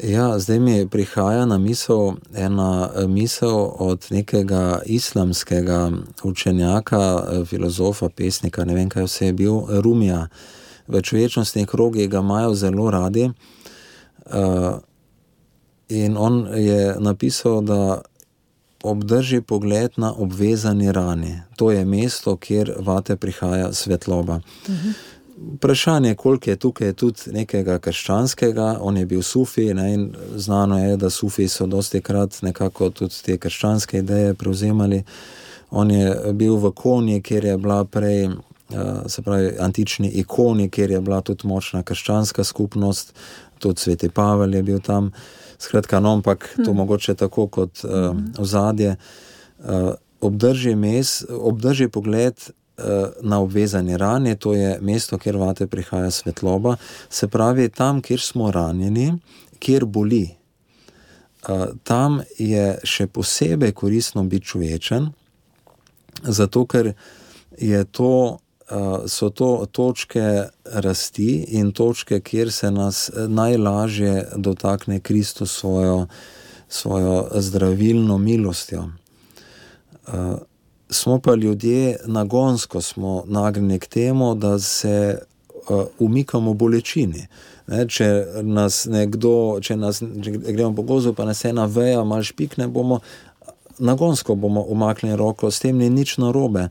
[0.00, 5.90] Ja, zdaj mi prihaja na misel ena eh, misel od nekega islamskega
[6.22, 10.28] učenjaka, eh, filozofa, pesnika, ne vem, kaj vse je bil, Rumija.
[10.88, 13.30] V človečnosti krogi ga imajo zelo radi.
[14.26, 14.78] Uh,
[15.88, 18.00] in on je napisal, da
[18.82, 21.40] obdrži pogled na obvezani rani.
[21.56, 24.40] To je mesto, kjer vate prihaja svetloba.
[24.68, 24.88] Uh mhm.
[24.88, 25.11] -huh.
[25.54, 30.96] Vprašanje, koliko je tukaj tudi nekega krščanskega, on je bil sufi ne, in znano je,
[30.96, 35.02] da sufi so dosti krat nekako tudi te krščanske ideje prevzemali.
[35.70, 38.32] On je bil v konji, kjer je bila prej, eh,
[39.06, 43.14] se pravi, antični ikoni, kjer je bila tudi močna krščanska skupnost,
[43.58, 45.12] tudi sveti Pavel je bil tam.
[45.58, 46.76] Skratka, no, ampak to hmm.
[46.76, 48.96] mogoče tako kot uh, ozadje.
[49.58, 52.34] Uh, obdrži, mes, obdrži pogled
[53.22, 56.76] na obvezani rani, to je mesto, kjer vate prihaja svetloba,
[57.08, 59.12] se pravi tam, kjer smo ranjeni,
[59.58, 60.24] kjer boli.
[61.48, 65.08] Eh, tam je še posebej koristno biti človečen,
[66.22, 66.92] zato ker
[67.90, 68.38] to,
[68.70, 76.06] eh, so to točke rasti in točke, kjer se nas najlažje dotakne Kristus svojo,
[76.68, 78.88] svojo zdravilno milostjo
[80.92, 82.80] smo pa ljudje nagonsko
[83.26, 85.18] nagnjeni k temu, da se
[85.68, 87.26] uh, umikamo bolečini.
[87.66, 92.22] Ne, če nas nekdo, če, nas, če gremo po gozu, pa nas ena veja, malo
[92.22, 93.00] špikne, bomo
[93.78, 96.68] nagonsko bomo umaknili roko, s tem ni nič narobe.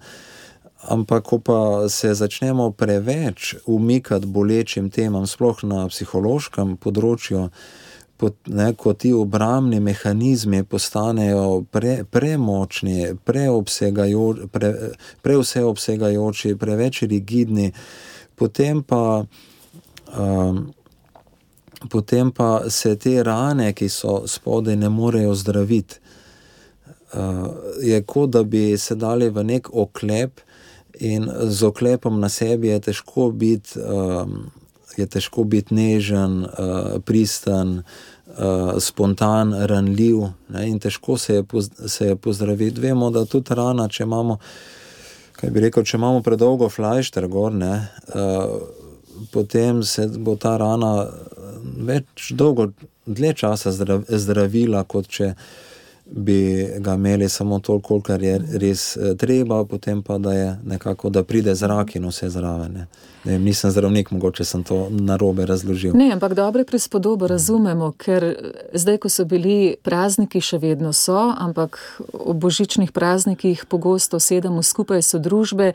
[0.81, 7.79] Ampak, ko pa se začnemo preveč umikati bolečim temam, sploh na psihološkem področju, uh,
[8.47, 14.73] ne, ko ti obrambni mehanizmi postanejo pre, premočni, preobsegajoči, pre,
[15.21, 17.71] preobsegajoči, preveč rigidni,
[18.36, 19.23] potem pa,
[20.17, 20.62] um,
[21.89, 25.99] potem pa se te rane, ki so spodaj, ne morejo zdraviti.
[27.12, 27.47] Uh,
[27.84, 30.39] je kot da bi se dali v nek oklep,
[30.99, 33.79] in z oklepom na sebi je težko biti.
[33.79, 34.51] Um,
[34.97, 40.27] je težko biti nežen, uh, pristen, uh, spontan, ranljiv.
[40.49, 42.82] Ne, in težko se je, poz, se je pozdraviti.
[42.82, 44.38] Vemo, da tudi rana, če imamo,
[45.39, 47.73] kaj bi rekel, če imamo predolgo flajšter gor, ne,
[48.15, 48.58] uh,
[49.32, 50.93] potem se bo ta rana
[51.62, 52.71] več dolgo,
[53.06, 55.34] dlje časa zdravila, kot če
[56.12, 61.10] bi ga imeli samo toliko, kar je res eh, treba, potem pa da je nekako,
[61.10, 62.74] da pride zrak in vse zraven.
[62.74, 62.88] Ne.
[63.24, 65.93] Ne, nisem zdravnik, mogoče sem to narobe razložil.
[65.93, 68.26] Ne, ampak dobre prispodobe razumemo, ker
[68.74, 71.78] zdaj, ko so bili prazniki, še vedno so, ampak
[72.13, 75.74] ob božičnih praznikih pogosto sedemo skupaj so družbe.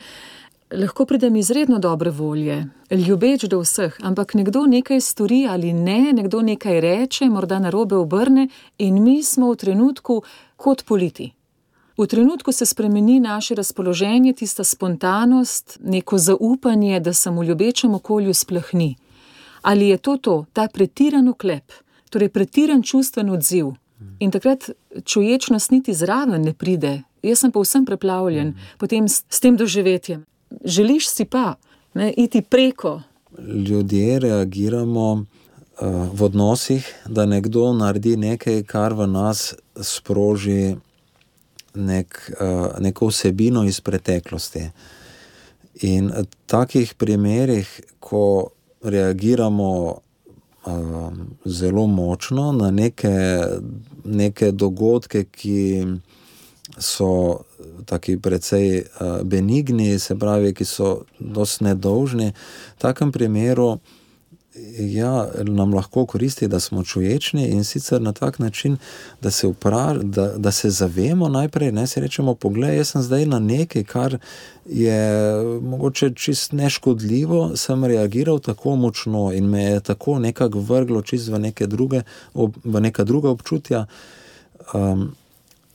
[0.72, 6.42] Lahko pridem izredno dobre volje, ljubeč do vseh, ampak nekdo nekaj stori ali ne, nekdo
[6.42, 8.48] nekaj reče, morda na robe obrne,
[8.78, 10.22] in mi smo v trenutku
[10.56, 11.30] kot politi.
[11.98, 18.34] V trenutku se spremeni naše razpoloženje, tista spontanost, neko zaupanje, da se v ljubečem okolju
[18.34, 18.96] splahni.
[19.62, 21.72] Ali je to to, ta pretiran uklep,
[22.10, 23.74] torej pretiran čustven odziv.
[24.18, 24.70] In takrat
[25.04, 30.26] čuječnost niti zraven ne pride, jaz sem pa vsem preplavljen, potem s, s tem doživetjem
[30.64, 31.54] želiš si pa
[31.94, 33.02] ne, iti preko.
[33.68, 35.24] Ljudje reagiramo uh,
[36.12, 40.76] v odnosih, da nekdo naredi nekaj, kar v nas sproži
[41.74, 44.70] nek, uh, neko vsebino iz preteklosti.
[45.82, 47.68] In v takih primerih,
[48.00, 48.48] ko
[48.82, 49.72] reagiramo
[50.66, 51.12] uh,
[51.44, 53.44] zelo močno na neke,
[54.04, 55.84] neke dogodke, ki
[56.78, 57.40] so
[57.86, 62.32] tako precej uh, benigni, se pravi, ki so dosti nedolžni.
[62.76, 63.78] V takem primeru
[64.78, 68.76] ja, nam lahko koristi, da smo čuječni in sicer na tak način,
[69.22, 73.26] da se, upra, da, da se zavemo najprej, ne si rečemo, poglej, jaz sem zdaj
[73.26, 74.18] na nekaj, kar
[74.66, 75.00] je
[75.60, 81.38] mogoče čist neškodljivo, sem reagiral tako močno in me je tako nekako vrglo čist v
[81.38, 82.02] neke druge,
[82.64, 83.86] v neka druga občutja.
[84.74, 85.14] Um,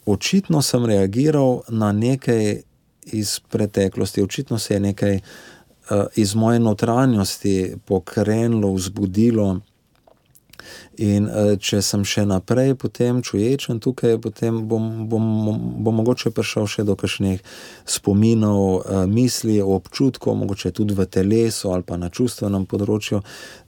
[0.06, 2.62] očitno sem reagiral na nekaj
[3.06, 9.60] iz preteklosti, očitno se je nekaj uh, iz moje notranjosti pokrenilo, vzbudilo.
[11.02, 15.24] In uh, če sem še naprej potem čuječen tukaj, potem bom, bom,
[15.82, 17.42] bom mogoče prišel še do kakšnih
[17.90, 23.24] spominov, uh, misli, občutkov, mogoče tudi v telesu ali pa na čustvenem področju.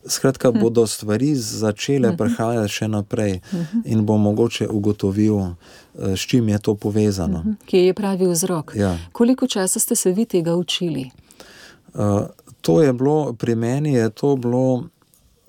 [0.05, 0.61] Skratka, hm.
[0.61, 2.19] bodo stvari začele hm.
[2.21, 3.87] prihajati še naprej hm.
[3.89, 7.41] in bom mogoče ugotovil, uh, s čim je to povezano.
[7.41, 7.51] Hm.
[7.65, 8.73] Kje je pravi vzrok?
[8.75, 8.97] Ja.
[9.11, 11.09] Koliko časa ste se vi tega učili?
[11.93, 12.21] Uh,
[12.61, 14.83] to je bilo, pri meni je to bilo.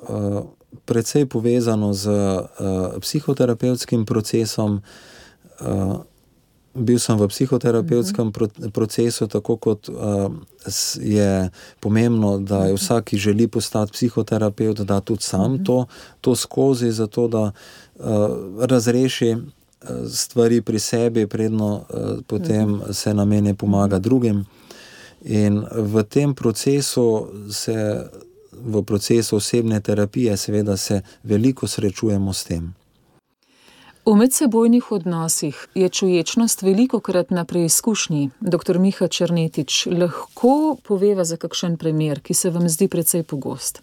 [0.09, 0.45] Uh,
[0.85, 4.83] precej povezano z uh, psihoterapevtskim procesom.
[5.61, 6.03] Uh,
[6.75, 10.29] bil sem v psihoterapevtskem pro procesu, tako kot uh,
[10.99, 15.87] je pomembno, da je vsak, ki želi postati psihoterapeut, da tudi sam to,
[16.21, 17.55] to skozi, zato da uh,
[18.59, 19.37] razreši
[20.11, 24.45] stvari pri sebi, predno uh, potem se nameni pomaga drugim.
[25.25, 28.05] In v tem procesu se
[28.53, 32.75] v procesu osebne terapije, seveda, se veliko srečujemo s tem.
[34.07, 38.31] V medsebojnih odnosih je čuječnost veliko krat na preizkušnji.
[38.41, 38.79] Dr.
[38.79, 43.81] Miha Črnetič, lahko poveva za kakšen primer, ki se vam zdi precej pogost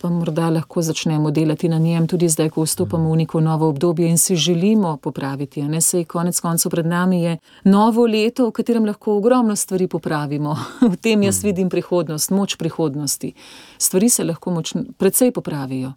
[0.00, 4.08] pa morda lahko začnemo delati na njem tudi zdaj, ko vstopamo v neko novo obdobje
[4.08, 5.62] in si želimo popraviti.
[5.62, 10.56] Ne sej konec koncev pred nami je novo leto, v katerem lahko ogromno stvari popravimo.
[10.92, 13.32] V tem jaz vidim prihodnost, moč prihodnosti.
[13.78, 15.92] Stvari se lahko močno, precej popravijo.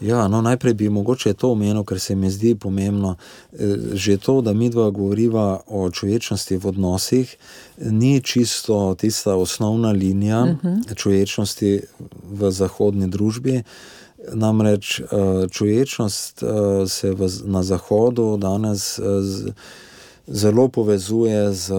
[0.00, 3.16] Ja, no, najprej bi mogoče to omenil, ker se mi zdi pomembno.
[3.52, 7.36] Eh, že to, da mi dva govoriva o človečnosti v odnosih,
[7.78, 10.68] ni čisto tista osnovna linija uh mhm.
[10.68, 10.96] -huh.
[10.96, 11.80] človečnosti
[12.32, 13.62] v zahodni družbi.
[14.32, 15.04] Namreč eh,
[15.50, 16.46] človečnost eh,
[16.88, 19.00] se v, na zahodu danes.
[19.20, 19.52] Z,
[20.26, 21.72] zelo povezuje z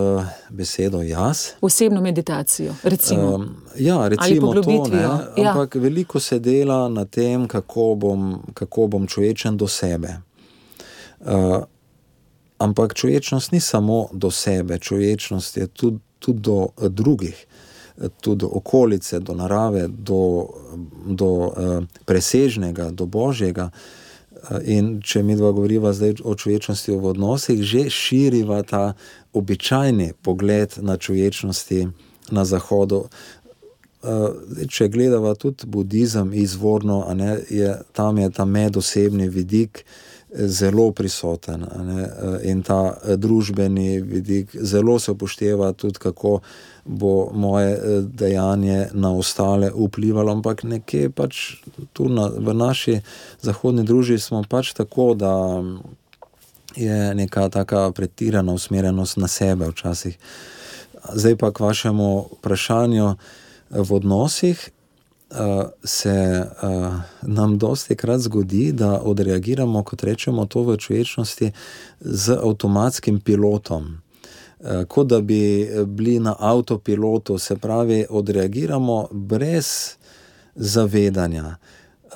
[0.49, 1.47] besedo jaz.
[1.61, 2.75] Osebno meditacijo.
[2.83, 3.35] Recimo.
[3.35, 4.87] Um, ja, recimo to.
[4.91, 5.27] Ne, ja.
[5.37, 10.21] Ampak veliko se dela na tem, kako bom, kako bom človečen do sebe.
[11.19, 11.63] Uh,
[12.57, 17.45] ampak človečnost ni samo do sebe, človečnost je tudi, tudi do drugih.
[18.21, 20.49] Tudi do okolice, do narave, do,
[21.07, 21.51] do uh,
[22.05, 23.63] presežnega, do božjega.
[23.63, 24.04] Uh,
[24.65, 28.93] In če mi dva govoriva zdaj o človečnosti v odnosih, že širiva ta
[29.33, 31.87] običajni pogled na človečnosti
[32.31, 33.05] na zahodu.
[34.69, 39.85] Če gledava tudi budizem izvorno, ne, je, tam je ta medosebni vidik
[40.33, 42.07] zelo prisoten ne,
[42.43, 46.39] in ta družbeni vidik zelo se upošteva tudi kako
[46.85, 51.57] bo moje eh, dejanje na ostale vplivalo, ampak nekje pač
[51.93, 53.01] tu na, v naši
[53.41, 55.63] zahodni družbi smo pač tako, da
[56.75, 60.17] je neka taka pretirana usmerjenost na sebe včasih.
[61.13, 63.15] Zdaj pa k vašemu vprašanju
[63.69, 64.69] v odnosih.
[65.31, 71.51] Uh, se uh, nam dosti krat zgodi, da odreagiramo, kot rečemo, to v človečnosti
[71.99, 74.05] z avtomatskim pilotom.
[74.65, 79.95] Eh, kot da bi bili na avtopilotu, se pravi, odreagiramo brez
[80.55, 81.55] zavedanja.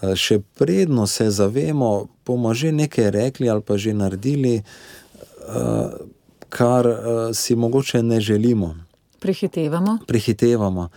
[0.02, 4.64] Eh, še predno se zavemo, bomo že nekaj rekli ali pa že naredili,
[6.50, 6.86] kar
[7.34, 8.76] si mogoče ne želimo.
[9.20, 9.98] Prehitevamo.
[10.08, 10.90] Prehitevamo.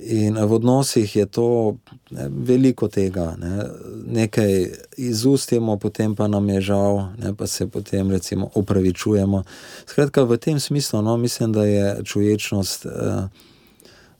[0.00, 1.76] In v odnosih je to
[2.10, 3.36] ne, veliko tega.
[3.40, 3.64] Ne.
[4.06, 9.42] Nekaj izustimo, potem pa nam je žal, ne, pa se potem recimo upravičujemo.
[9.86, 12.90] Skratka, v tem smislu no, mislim, da je čuječnost eh,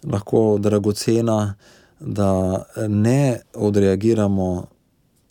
[0.05, 1.55] lahko dragocena,
[2.01, 4.67] da ne odreagiramo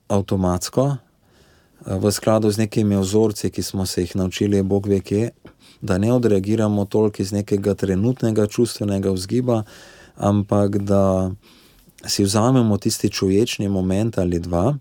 [0.08, 5.30] avtomatsko eh, v skladu z nekimi vzorci, ki smo se jih naučili, Bog ve kje.
[5.82, 9.64] Da ne odreagiramo toliko iz nekega trenutnega čustvenega vzgiba,
[10.18, 11.32] ampak da
[12.06, 14.76] si vzamemo tisti človečni moment ali dva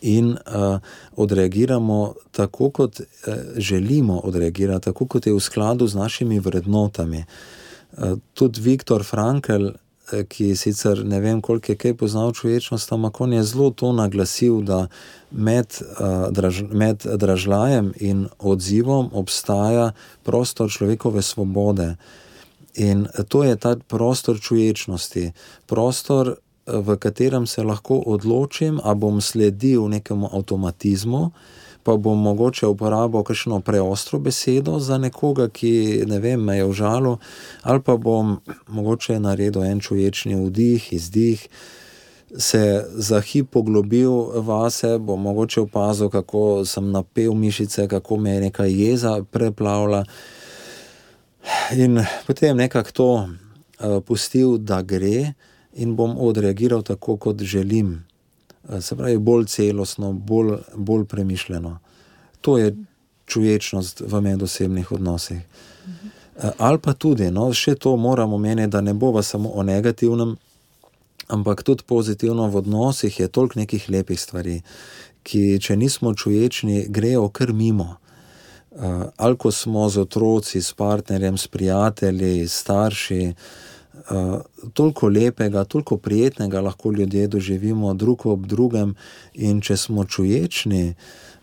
[0.00, 0.80] in uh,
[1.16, 7.24] odreagiramo tako, kot uh, želimo odreagirati, tako kot je v skladu z našimi vrednotami.
[7.92, 9.68] Uh, tudi Viktor Frankl,
[10.28, 14.60] ki sicer ne vem, koliko je kaj poznal človečnost, ampak on je zelo to naglasil,
[14.60, 14.88] da
[15.30, 15.68] med,
[16.00, 19.92] uh, draž, med dražljajem in odzivom obstaja
[20.22, 21.94] prostor človekove svobode.
[21.94, 22.29] Uh,
[22.74, 25.32] In to je ta prostor čuječnosti,
[25.66, 31.30] prostor, v katerem se lahko odločim, ali bom sledil nekemu avtomatizmu,
[31.82, 37.16] pa bom mogoče uporabil kakšno preostro besedo za nekoga, ki ne vem, me je užalil,
[37.62, 41.48] ali pa bom mogoče naredil en čuječni vdih, izdih.
[42.36, 44.12] Se za hip poglobil
[44.46, 50.04] vase, bo mogoče opazil, kako sem napel mišice, kako me je neka jeza preplavila.
[51.76, 55.32] In potem nekako to uh, pustil, da gre,
[55.74, 58.04] in bom odreagiral tako, kot želim.
[58.64, 61.78] Uh, se pravi, bolj celostno, bolj, bolj premišljeno.
[62.40, 62.76] To je
[63.26, 65.38] čuječnost v medosebnih odnosih.
[65.38, 70.36] Uh, ali pa tudi, no, še to moramo meniti, da ne bo samo o negativnem,
[71.28, 74.60] ampak tudi pozitivno v odnosih je toliko nekih lepih stvari,
[75.22, 77.96] ki, če nismo čuječni, grejo kar mimo.
[78.70, 83.32] Uh, ali ko smo z otroci, s partnerjem, s prijatelji, s starši,
[84.10, 84.40] uh,
[84.72, 88.94] toliko lepega, toliko prijetnega lahko ljudje doživimo drug ob drugem,
[89.34, 90.94] in če smo čuječni,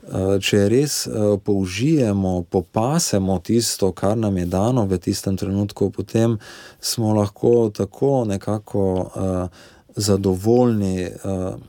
[0.08, 6.40] uh, če res uh, použijemo, popasemo tisto, kar nam je dano v tistem trenutku, potem
[6.80, 9.60] smo lahko tako nekako uh,
[9.96, 11.60] zadovoljni, uh,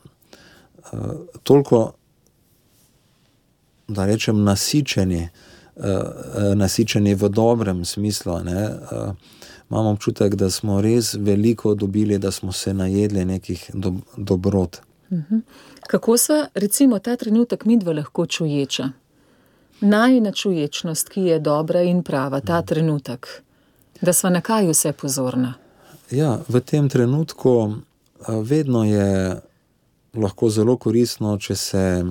[0.92, 1.92] uh, toliko,
[3.88, 5.47] da rečem, nasičeni uh,
[6.54, 8.32] nasičeni v dobrem smislu.
[8.32, 8.40] Uh,
[9.70, 14.76] imam občutek, da smo res veliko dobili, da smo se najedli nekih do, dobrot.
[15.12, 15.36] Mhm.
[15.86, 18.90] Kako se, recimo, ta trenutek mi dva lahko čuječa?
[19.80, 23.42] Najna čuječnost, ki je dobra in prava, ta trenutek,
[24.00, 25.54] da smo na kaj vse pozorna.
[26.10, 27.74] Ja, v tem trenutku
[28.42, 29.40] vedno je
[30.14, 32.04] lahko zelo koristno, če se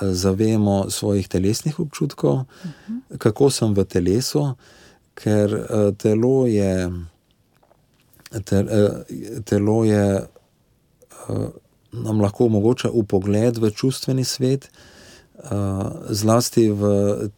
[0.00, 3.18] zavemo svojih telesnih občutkov, uh -huh.
[3.18, 4.54] kako sem v telesu,
[5.14, 6.92] ker uh, telo je,
[8.44, 10.26] te, uh, telo je
[11.28, 11.48] uh,
[11.92, 14.70] nam lahko omogoča upogled v čustveni svet,
[16.08, 16.82] zlasti v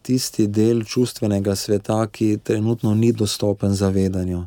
[0.01, 4.45] tisti del čustvenega sveta, ki trenutno ni dostopen zavedanju.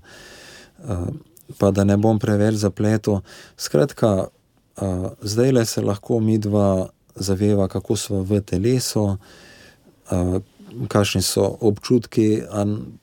[1.58, 3.20] Pa da ne bom preveč zapletel.
[3.56, 4.26] Skratka,
[5.22, 6.88] zdaj le se lahko mi dva
[7.21, 9.16] zaveva, kako smo v telesu,
[10.89, 12.43] kakšni so občutki,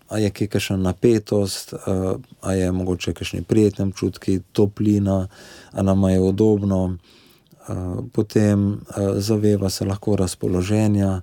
[0.08, 1.74] ali je kakšna napetost,
[2.42, 5.28] ali je mogoče kakšni prijetni občutki, toplina,
[5.72, 6.98] ali nam je udobno.
[8.14, 8.80] Potem
[9.18, 11.22] zaveva se lahko razpoloženja,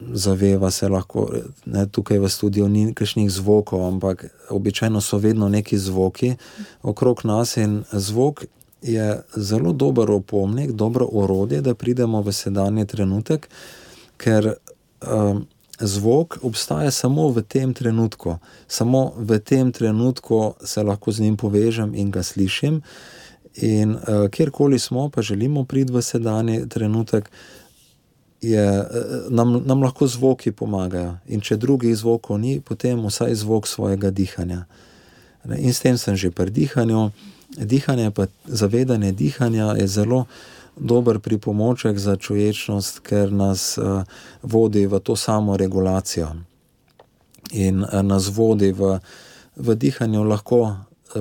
[0.00, 1.28] zaveva se lahko,
[1.66, 6.36] ne, tukaj v studiu ni kakšnih zvokov, ampak običajno so vedno neki zvoki
[6.82, 8.44] okrog nas in zvok
[8.82, 13.48] je zelo dober opomnik, dobro orodje, da pridemo v sedanji trenutek,
[14.16, 15.46] ker um,
[15.80, 21.94] zvok obstaja samo v tem trenutku, samo v tem trenutku se lahko z njim povežem
[21.94, 22.82] in ga slišim.
[23.54, 27.30] In uh, kjerkoli smo, pa želimo priti v sedanji trenutek,
[28.40, 28.86] je, uh,
[29.30, 31.16] nam, nam lahko zvoki pomagajo.
[31.26, 34.66] In če drugih zvokov ni, potem vsaj zvok svojega dihanja.
[35.56, 37.10] In s tem sem že pri dihanju.
[37.56, 40.24] Dihanje, pa zavedanje dihanja je zelo
[40.76, 44.02] dober pripomoček za čuječnost, ker nas uh,
[44.42, 46.28] vodi v to samo regulacijo
[47.50, 48.98] in uh, nas vodi v,
[49.56, 50.76] v dihanju lahko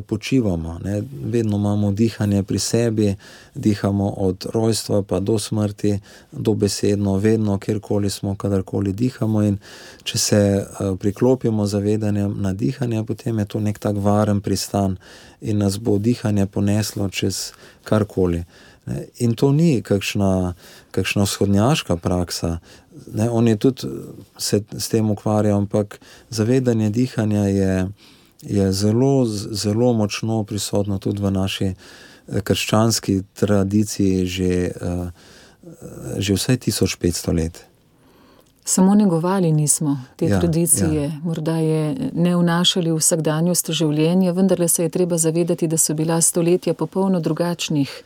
[0.08, 1.04] počivamo, ne?
[1.24, 3.16] vedno imamo dihanje pri sebi,
[3.56, 6.00] dihamo od rojstva pa do smrti,
[6.32, 9.44] dobesedno, vedno, kjerkoli smo, kadarkoli dihamo.
[9.44, 9.58] In
[10.04, 10.66] če se
[11.00, 14.98] priklopimo zavedanjem na dihanje, potem je to nek tak varen pristan
[15.42, 17.52] in nas bo dihanje poneslo čez
[17.84, 18.44] karkoli.
[19.20, 20.54] In to ni kakšna,
[20.92, 22.60] kakšna vzhodnjaška praksa.
[23.14, 23.88] Ne, on je tudi
[24.38, 27.88] se s tem ukvarjal, ampak zavedanje dihanja je
[28.48, 35.10] je zelo, zelo močno prisotno tudi v naši eh, krščanski tradiciji, že, eh,
[36.18, 37.64] že vse 1500 let.
[38.68, 41.12] Samo negovali nismo te ja, tradicije, ja.
[41.24, 46.22] morda je ne vnašali v vsakdanjost življenja, vendar se je treba zavedati, da so bila
[46.22, 48.04] stoletja popolno drugačnih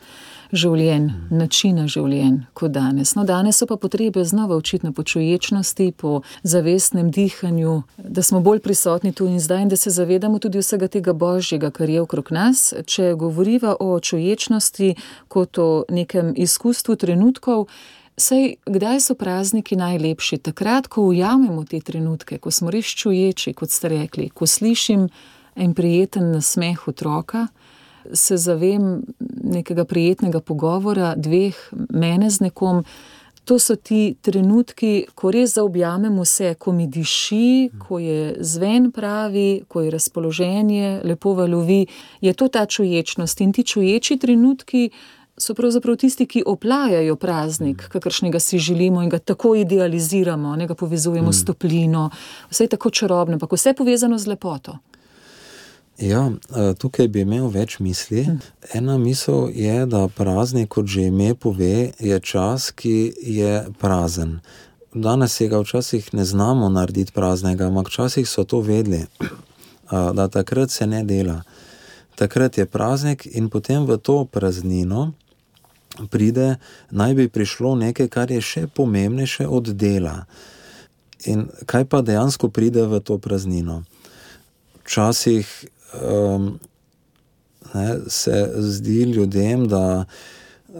[0.52, 3.14] življenj, načina življenj kot danes.
[3.16, 8.60] No, danes so pa potrebe znova očitno po čuječnosti, po zavestnem dihanju, da smo bolj
[8.60, 12.32] prisotni tu in zdaj in da se zavedamo tudi vsega tega božjega, kar je okrog
[12.32, 12.74] nas.
[12.86, 14.94] Če govoriva o čuječnosti
[15.28, 17.68] kot o nekem izkustvu trenutkov,
[18.12, 20.36] Sej, kdaj so prazniki najlepši?
[20.44, 25.06] Takrat, ko ujamemo te trenutke, ko smo res čuječi, kot ste rekli, ko slišim
[25.56, 27.46] en prijeten nasmeh otroka,
[28.12, 29.02] se zavem
[29.44, 31.56] nekega prijetnega pogovora, dveh,
[31.90, 32.84] mene z nekom,
[33.44, 39.64] To so ti trenutki, ko res zaobjamemo vse, ko mi diši, ko je zven pravi,
[39.68, 41.86] ko je razpoloženje lepo valovi.
[42.20, 44.90] Je to ta čuječnost in ti čuječi trenutki
[45.36, 50.74] so pravzaprav tisti, ki oplajajo praznik, kakršnega si želimo in ga tako idealiziramo, ne ga
[50.74, 52.10] povezujemo s toplino.
[52.50, 54.78] Vse je tako čarobno, ampak vse je povezano z lepoto.
[55.98, 56.30] Ja,
[56.78, 58.24] tukaj bi imel več misli.
[58.74, 64.40] Ena misel je, da praznik, kot že ime pove, je čas, ki je prazen.
[64.94, 69.06] Danes se ga včasih ne znamo narediti praznega, ampak včasih so to vedeli,
[69.90, 71.42] da takrat se ne dela.
[72.16, 75.12] Takrat je praznik in potem v to praznino
[76.10, 76.56] pride,
[76.90, 80.24] naj bi prišlo nekaj, kar je še pomembnejše od dela.
[81.28, 83.82] In kaj pa dejansko pride v to praznino?
[84.84, 85.46] Včasih
[86.00, 86.58] um,
[87.74, 90.04] ne, se zdi ljudem, da,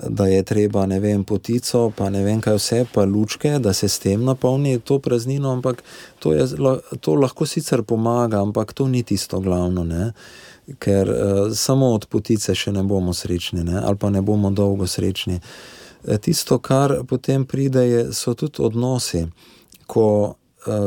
[0.08, 3.88] da je treba, ne vem, potico, pa ne vem kaj vse, pa lučke, da se
[3.88, 5.82] s tem napolni to praznino, ampak
[6.18, 6.46] to, je,
[7.00, 10.12] to lahko sicer pomaga, ampak to ni tisto glavno, ne.
[10.78, 14.86] Ker uh, samo od potice še ne bomo srečni, ne, ali pa ne bomo dolgo
[14.86, 15.40] srečni.
[16.20, 19.26] Tisto, kar potem pride, je, so tudi odnosi,
[19.86, 20.34] ko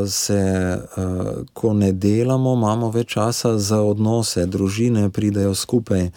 [0.07, 0.78] se,
[1.53, 6.09] ko ne delamo, imamo več časa za odnose, družine pridejo skupaj.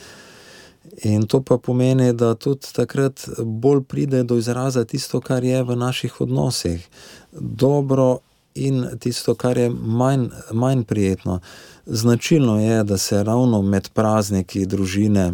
[1.05, 5.77] In to pa pomeni, da tudi takrat bolj pride do izraza tisto, kar je v
[5.77, 6.89] naših odnosih.
[7.33, 8.19] Dobro
[8.55, 11.41] in tisto, kar je manj, manj prijetno.
[11.87, 15.33] Značilno je, da se ravno med prazniki družine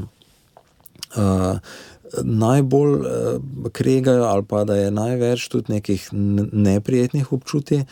[1.16, 1.59] uh,
[2.23, 3.01] najbolj
[3.73, 6.09] kregajo, ali pa da je največ tudi nekih
[6.53, 7.85] neprijetnih občutij,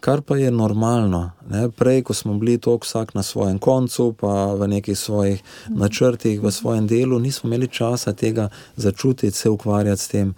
[0.00, 1.30] kar pa je normalno.
[1.50, 1.68] Ne?
[1.70, 6.50] Prej, ko smo bili toliko vsak na svojem koncu, pa v nekih svojih načrtih, v
[6.50, 10.34] svojem delu, nismo imeli časa tega začutiti, se ukvarjati s tem.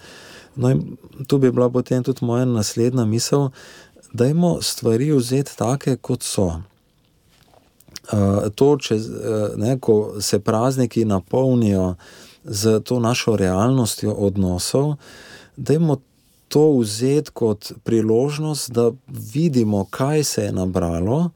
[0.57, 3.49] No, in tu bi bila potem tudi moja naslednja misel,
[4.13, 6.61] da imamo stvari vzeti take, kot so.
[8.13, 9.79] Uh, to, če, uh, ne,
[10.21, 11.95] se prazniki napolnijo,
[12.45, 14.95] z to našo realnostjo odnosov,
[15.57, 15.97] da imamo
[16.49, 18.91] to vzeti kot priložnost, da
[19.35, 21.31] vidimo, kaj se je nabralo.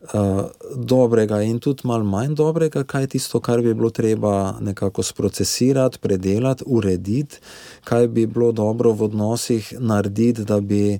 [0.00, 0.44] Uh,
[0.76, 5.98] dobrega in tudi malo manj dobrega, kaj je tisto, kar bi bilo treba nekako sprocesirati,
[5.98, 7.36] predelati, urediti,
[7.84, 10.94] kaj bi bilo dobro v odnosih narediti, da bi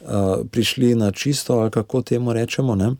[0.00, 0.10] uh,
[0.50, 2.74] prišli na čisto, ali kako temu rečemo.
[2.74, 2.90] Eh,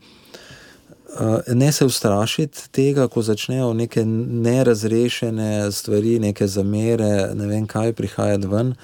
[1.55, 8.47] ne se ustrašiti tega, ko začnejo neke nerazrešene stvari, neke zamere, ne vem kaj prihajati
[8.47, 8.75] ven.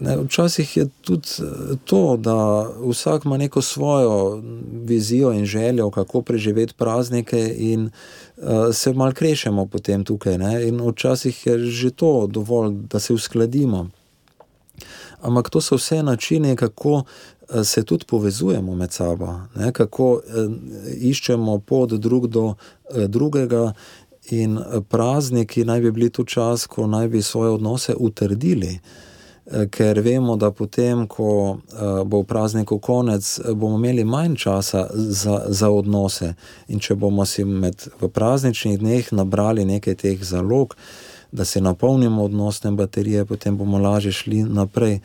[0.00, 4.42] Ne, včasih je tudi eh, to, da vsak ima neko svojo
[4.84, 7.90] vizijo in željo, kako preživeti praznike, in
[8.36, 10.38] uh, se malo krešemo potem tukaj.
[10.38, 13.88] Ne, včasih je že to dovolj, da se uskladimo.
[15.20, 17.04] Ampak to so vse načine, kako
[17.64, 20.20] se tudi povezujemo med sabo, ne, kako
[21.00, 22.54] iščemo pot drug do
[23.08, 23.72] drugega,
[24.30, 28.78] in prazniki naj bi bili tu čas, ko naj bi svoje odnose utrdili.
[29.70, 31.58] Ker vemo, da potem, ko
[32.06, 36.34] bo v prazniku konec, bomo imeli manj časa za, za odnose.
[36.68, 40.76] In če bomo si med prazničnih dneh nabrali nekaj teh zalog,
[41.32, 45.00] da se napolnimo odnosne baterije, potem bomo lažje šli naprej.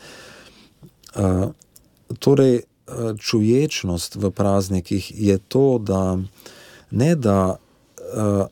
[2.18, 2.62] Torej, eh,
[3.18, 6.18] čuječnost v praznikih je to, da
[6.90, 7.56] ne da,
[8.16, 8.46] eh,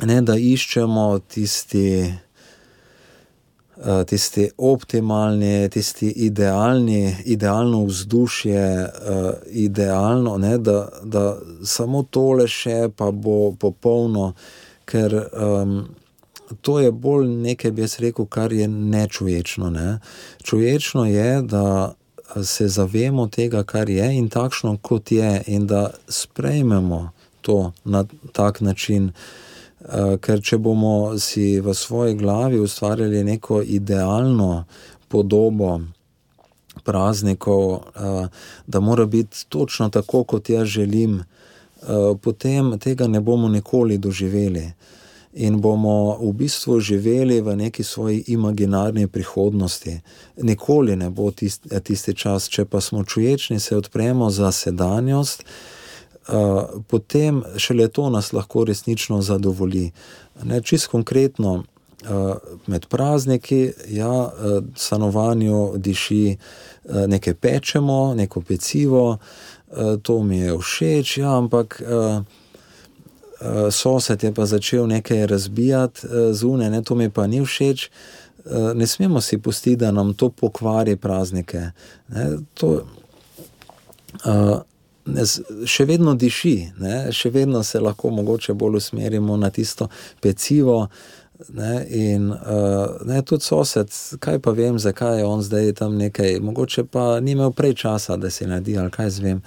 [0.00, 2.14] ne da iščemo tisti,
[3.76, 8.90] eh, tisti optimalni, tisti idealni, idealno vzdušje,
[9.50, 14.34] idealno, ne, da, da samo tole še pa bo popolno,
[14.84, 15.88] ker um,
[16.60, 19.70] to je bolj nekaj, bi jaz rekel, kar je nečuječno.
[19.70, 19.98] Ne.
[20.42, 21.94] Čuječno je, da
[22.42, 27.10] se zavemo tega, kar je in takšno, kot je, in da sprejmemo
[27.40, 29.12] to na tak način.
[29.84, 34.64] Eh, ker če bomo si v svoji glavi ustvarjali neko idealno
[35.08, 35.80] podobo
[36.84, 38.28] praznikov, eh,
[38.66, 41.84] da mora biti točno tako, kot jaz želim, eh,
[42.22, 44.72] potem tega ne bomo nikoli doživeli
[45.34, 50.00] in bomo v bistvu živeli v neki svoji imaginarni prihodnosti.
[50.36, 55.44] Nikoli ne bo tisti, tisti čas, če pa smo čuječni, se odpremo za sedanjost,
[56.28, 59.90] uh, potem šele to nas lahko resnično zadovolji.
[60.44, 69.18] Ne, čist konkretno, uh, med prazniki, ja, uh, stanovanju diši uh, nekaj pečemo, neko pecivo,
[69.18, 71.82] uh, to mi je všeč, ja, ampak.
[71.82, 72.22] Uh,
[73.70, 77.90] sosed je pa začel nekaj razbijati zunaj, ne, to mi pa ni všeč.
[78.74, 81.70] ne smemo si pustiti, da nam to pokvari praznike.
[82.08, 82.84] Ne, to,
[84.24, 84.60] uh,
[85.66, 89.88] še vedno diši, ne, še vedno se lahko mogoče bolj usmerimo na tisto
[90.20, 90.88] pecivo.
[91.48, 93.90] Ne, in uh, ne, tudi sosed,
[94.22, 98.16] kaj pa vem, zakaj je on zdaj tam nekaj, mogoče pa ni imel prej časa,
[98.16, 99.42] da se naredi ali kaj zvem.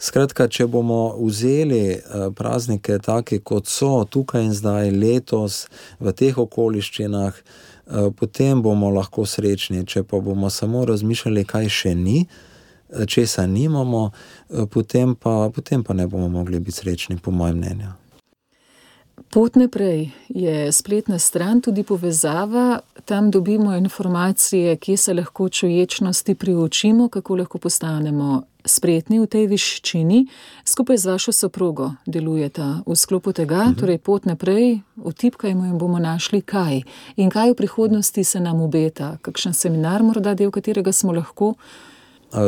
[0.00, 5.66] Skratka, če bomo vzeli uh, praznike take, kot so tukaj in zdaj, letos,
[6.00, 9.84] v teh okoliščinah, uh, potem bomo lahko srečni.
[9.84, 14.10] Če pa bomo samo razmišljali, kaj še ni, uh, česa nimamo,
[14.72, 17.92] potem, pa, potem pa ne bomo mogli biti srečni, po mojem mnenju.
[19.30, 27.08] Pot naprej je spletna stran, tudi povezava, tam dobimo informacije, kje se lahko čuječnosti priučimo,
[27.08, 30.24] kako lahko postanemo spretni v tej viščini.
[30.64, 33.78] Skupaj z vašo soprogo delujeta v sklopu tega, mhm.
[33.80, 36.82] torej pot naprej, vtipkajmo in bomo našli kaj.
[37.16, 41.54] In kaj v prihodnosti se nam obeta, kakšen seminar, morda del katerega smo lahko.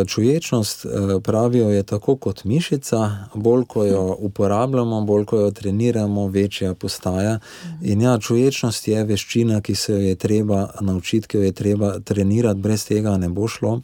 [0.07, 0.87] Čuječnost,
[1.23, 7.39] pravijo, je tako kot mišica, bolj ko jo uporabljamo, bolj ko jo treniramo, večja postaja.
[7.83, 11.99] In ja, čuječnost je veščina, ki se jo je treba naučiti, ki jo je treba
[12.01, 13.81] trenirati, brez tega ne bo šlo.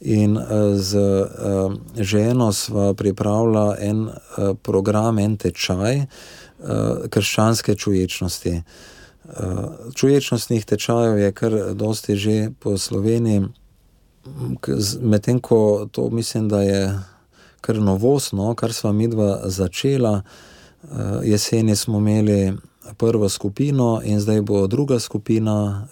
[0.00, 0.38] In
[0.76, 0.96] z
[1.96, 4.08] ženo smo pripravili en
[4.62, 6.06] program, en tečaj
[7.10, 8.62] krščanske čuječnosti.
[9.94, 13.44] Čuječnostnih tečajev je kar dosti že po Sloveniji.
[15.00, 16.98] Medtem ko to mislim, da je
[17.60, 20.22] kar novostno, kar smo mi dva začela,
[21.22, 22.56] jeseni smo imeli
[22.96, 25.86] prvo skupino in zdaj bo druga skupina,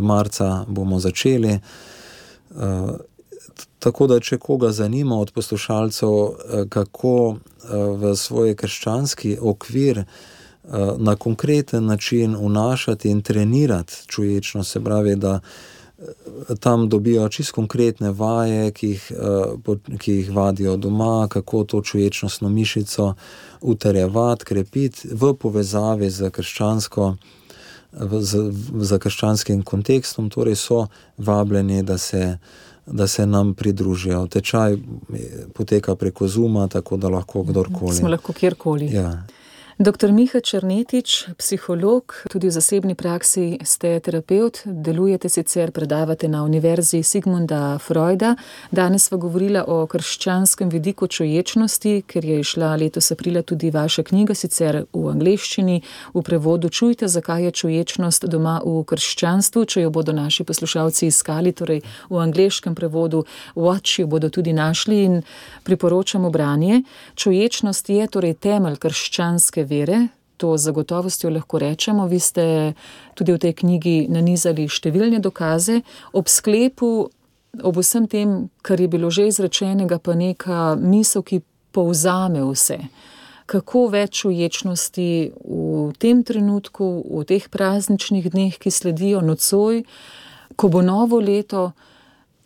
[0.00, 1.58] marca bomo začeli.
[3.84, 6.14] Tako da, če koga zanima od poslušalcev,
[6.72, 7.36] kako
[8.00, 10.04] v svoj krščanski okvir
[10.98, 15.40] na konkreten način vnašati in trenirati čuječnost, se pravi, da
[16.60, 19.12] tam dobijo čisto konkretne vaje, ki jih,
[19.98, 23.14] ki jih vadijo doma, kako to čuječnostno mišico
[23.60, 27.14] utrjevati, krepiti v povezavi z krščansko.
[28.20, 30.86] Z, z krščanskim kontekstom, torej so
[31.18, 32.38] vabljeni, da se,
[32.86, 34.26] da se nam pridružijo.
[34.26, 34.76] Tečaj
[35.54, 37.96] poteka preko Zuma, tako da lahko kdorkoli.
[37.96, 38.92] Smo lahko kjerkoli.
[38.92, 39.26] Ja.
[39.78, 40.12] Dr.
[40.12, 47.78] Miha Črnetič, psiholog, tudi v zasebni praksi ste terapeut, delujete sicer, predavate na Univerzi Sigmunda
[47.82, 48.36] Freuda.
[48.70, 54.36] Danes sva govorila o krščanskem vidiku čuječnosti, ker je išla letos aprila tudi vaša knjiga,
[54.38, 55.80] sicer v angleščini,
[56.14, 61.50] v prevodu Čujte, zakaj je čuječnost doma v krščanstvu, če jo bodo naši poslušalci iskali,
[61.50, 61.82] torej
[62.14, 63.24] v angleškem prevodu
[63.58, 65.20] Watch jo bodo tudi našli in
[65.66, 66.84] priporočamo branje.
[67.18, 72.06] Čuječnost je torej temelj krščanske vere, to z gotovostjo lahko rečemo.
[72.06, 72.74] Vi ste
[73.14, 77.08] tudi v tej knjigi nanizali številne dokaze, ob sklepu,
[77.62, 81.44] ob vsem tem, kar je bilo že izrečenega, pa neka misel, ki
[81.74, 82.80] povzame vse.
[83.44, 89.84] Kako več uječnosti v tem trenutku, v teh prazničnih dneh, ki sledijo nocoj,
[90.56, 91.74] ko bo novo leto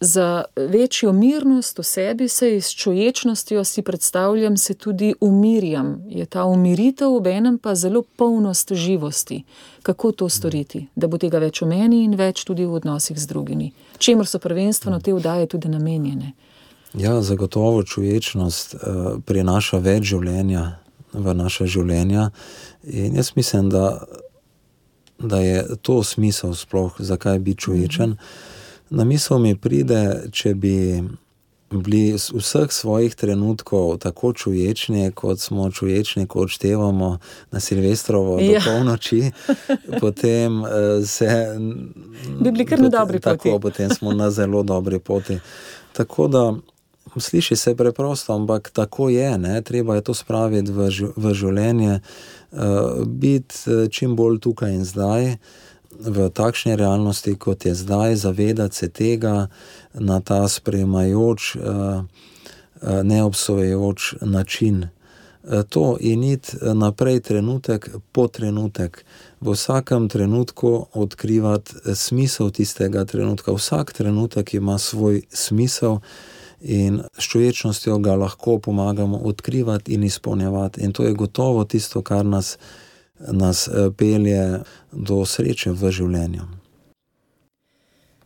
[0.01, 6.05] za večjo mirnost v sebi, se iz čuječnostjo si predstavljam, se tudi umirjam.
[6.09, 9.43] Je ta umiritev ob enem pa zelo polnost živosti.
[9.83, 13.27] Kako to storiti, da bo tega več v meni in več tudi v odnosih z
[13.27, 13.73] drugimi?
[13.99, 16.33] Čemur so prvenstveno te vdaje tudi namenjene?
[16.95, 18.81] Ja, zagotovo čuječnost uh,
[19.25, 20.79] prinaša več življenja
[21.13, 22.31] v naše življenja.
[22.85, 24.05] In jaz mislim, da,
[25.19, 28.11] da je to smisel sploh, zakaj biti čuječen.
[28.11, 28.58] Mm -hmm.
[28.91, 30.77] Na misel mi pride, če bi
[31.71, 37.19] bili vseh svojih trenutkov tako čuječni, kot smo čuječni, ko odštevamo
[37.51, 38.59] na Silvestrovo ja.
[38.59, 39.31] do polnoči,
[40.01, 40.63] potem
[41.07, 41.29] se.
[42.41, 43.49] Bi bili kar na dobri poti.
[43.49, 45.39] Tako, potem smo na zelo dobri poti.
[45.93, 46.55] Tako da
[47.17, 49.63] sliši se preprosto, ampak tako je, ne?
[49.63, 52.59] treba je to spraviti v, v življenje, uh,
[53.07, 55.37] biti čim bolj tukaj in zdaj
[55.99, 59.47] v takšni realnosti, kot je zdaj, zavedati se tega
[59.95, 64.83] na ta sprejemajoč, eh, eh, neobsojejoč način.
[64.83, 69.05] Eh, to in iti naprej, trenutek po trenutek,
[69.41, 73.53] v vsakem trenutku odkrivati smisel tistega trenutka.
[73.53, 75.99] Vsak trenutek ima svoj smisel
[76.61, 80.81] in s čuječnostjo ga lahko pomagamo odkrivati in izpolnjevati.
[80.81, 82.59] In to je gotovo tisto, kar nas
[83.21, 84.63] nas pelje
[84.93, 86.59] do sreče v življenju.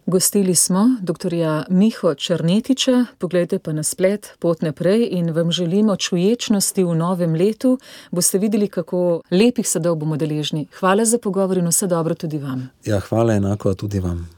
[0.07, 1.35] Gostili smo dr.
[1.69, 7.79] Miho Črnetiča, pogledajte pa na splet Pot naprej in vam želimo čuječnosti v novem letu.
[8.11, 10.67] Boste videli, kako lepih sadov bomo deležni.
[10.81, 12.69] Hvala za pogovor in vse dobro tudi vam.
[12.85, 14.29] Ja, hvala enako tudi vam.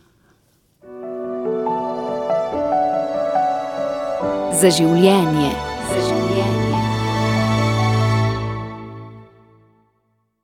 [4.61, 5.74] Za življenje.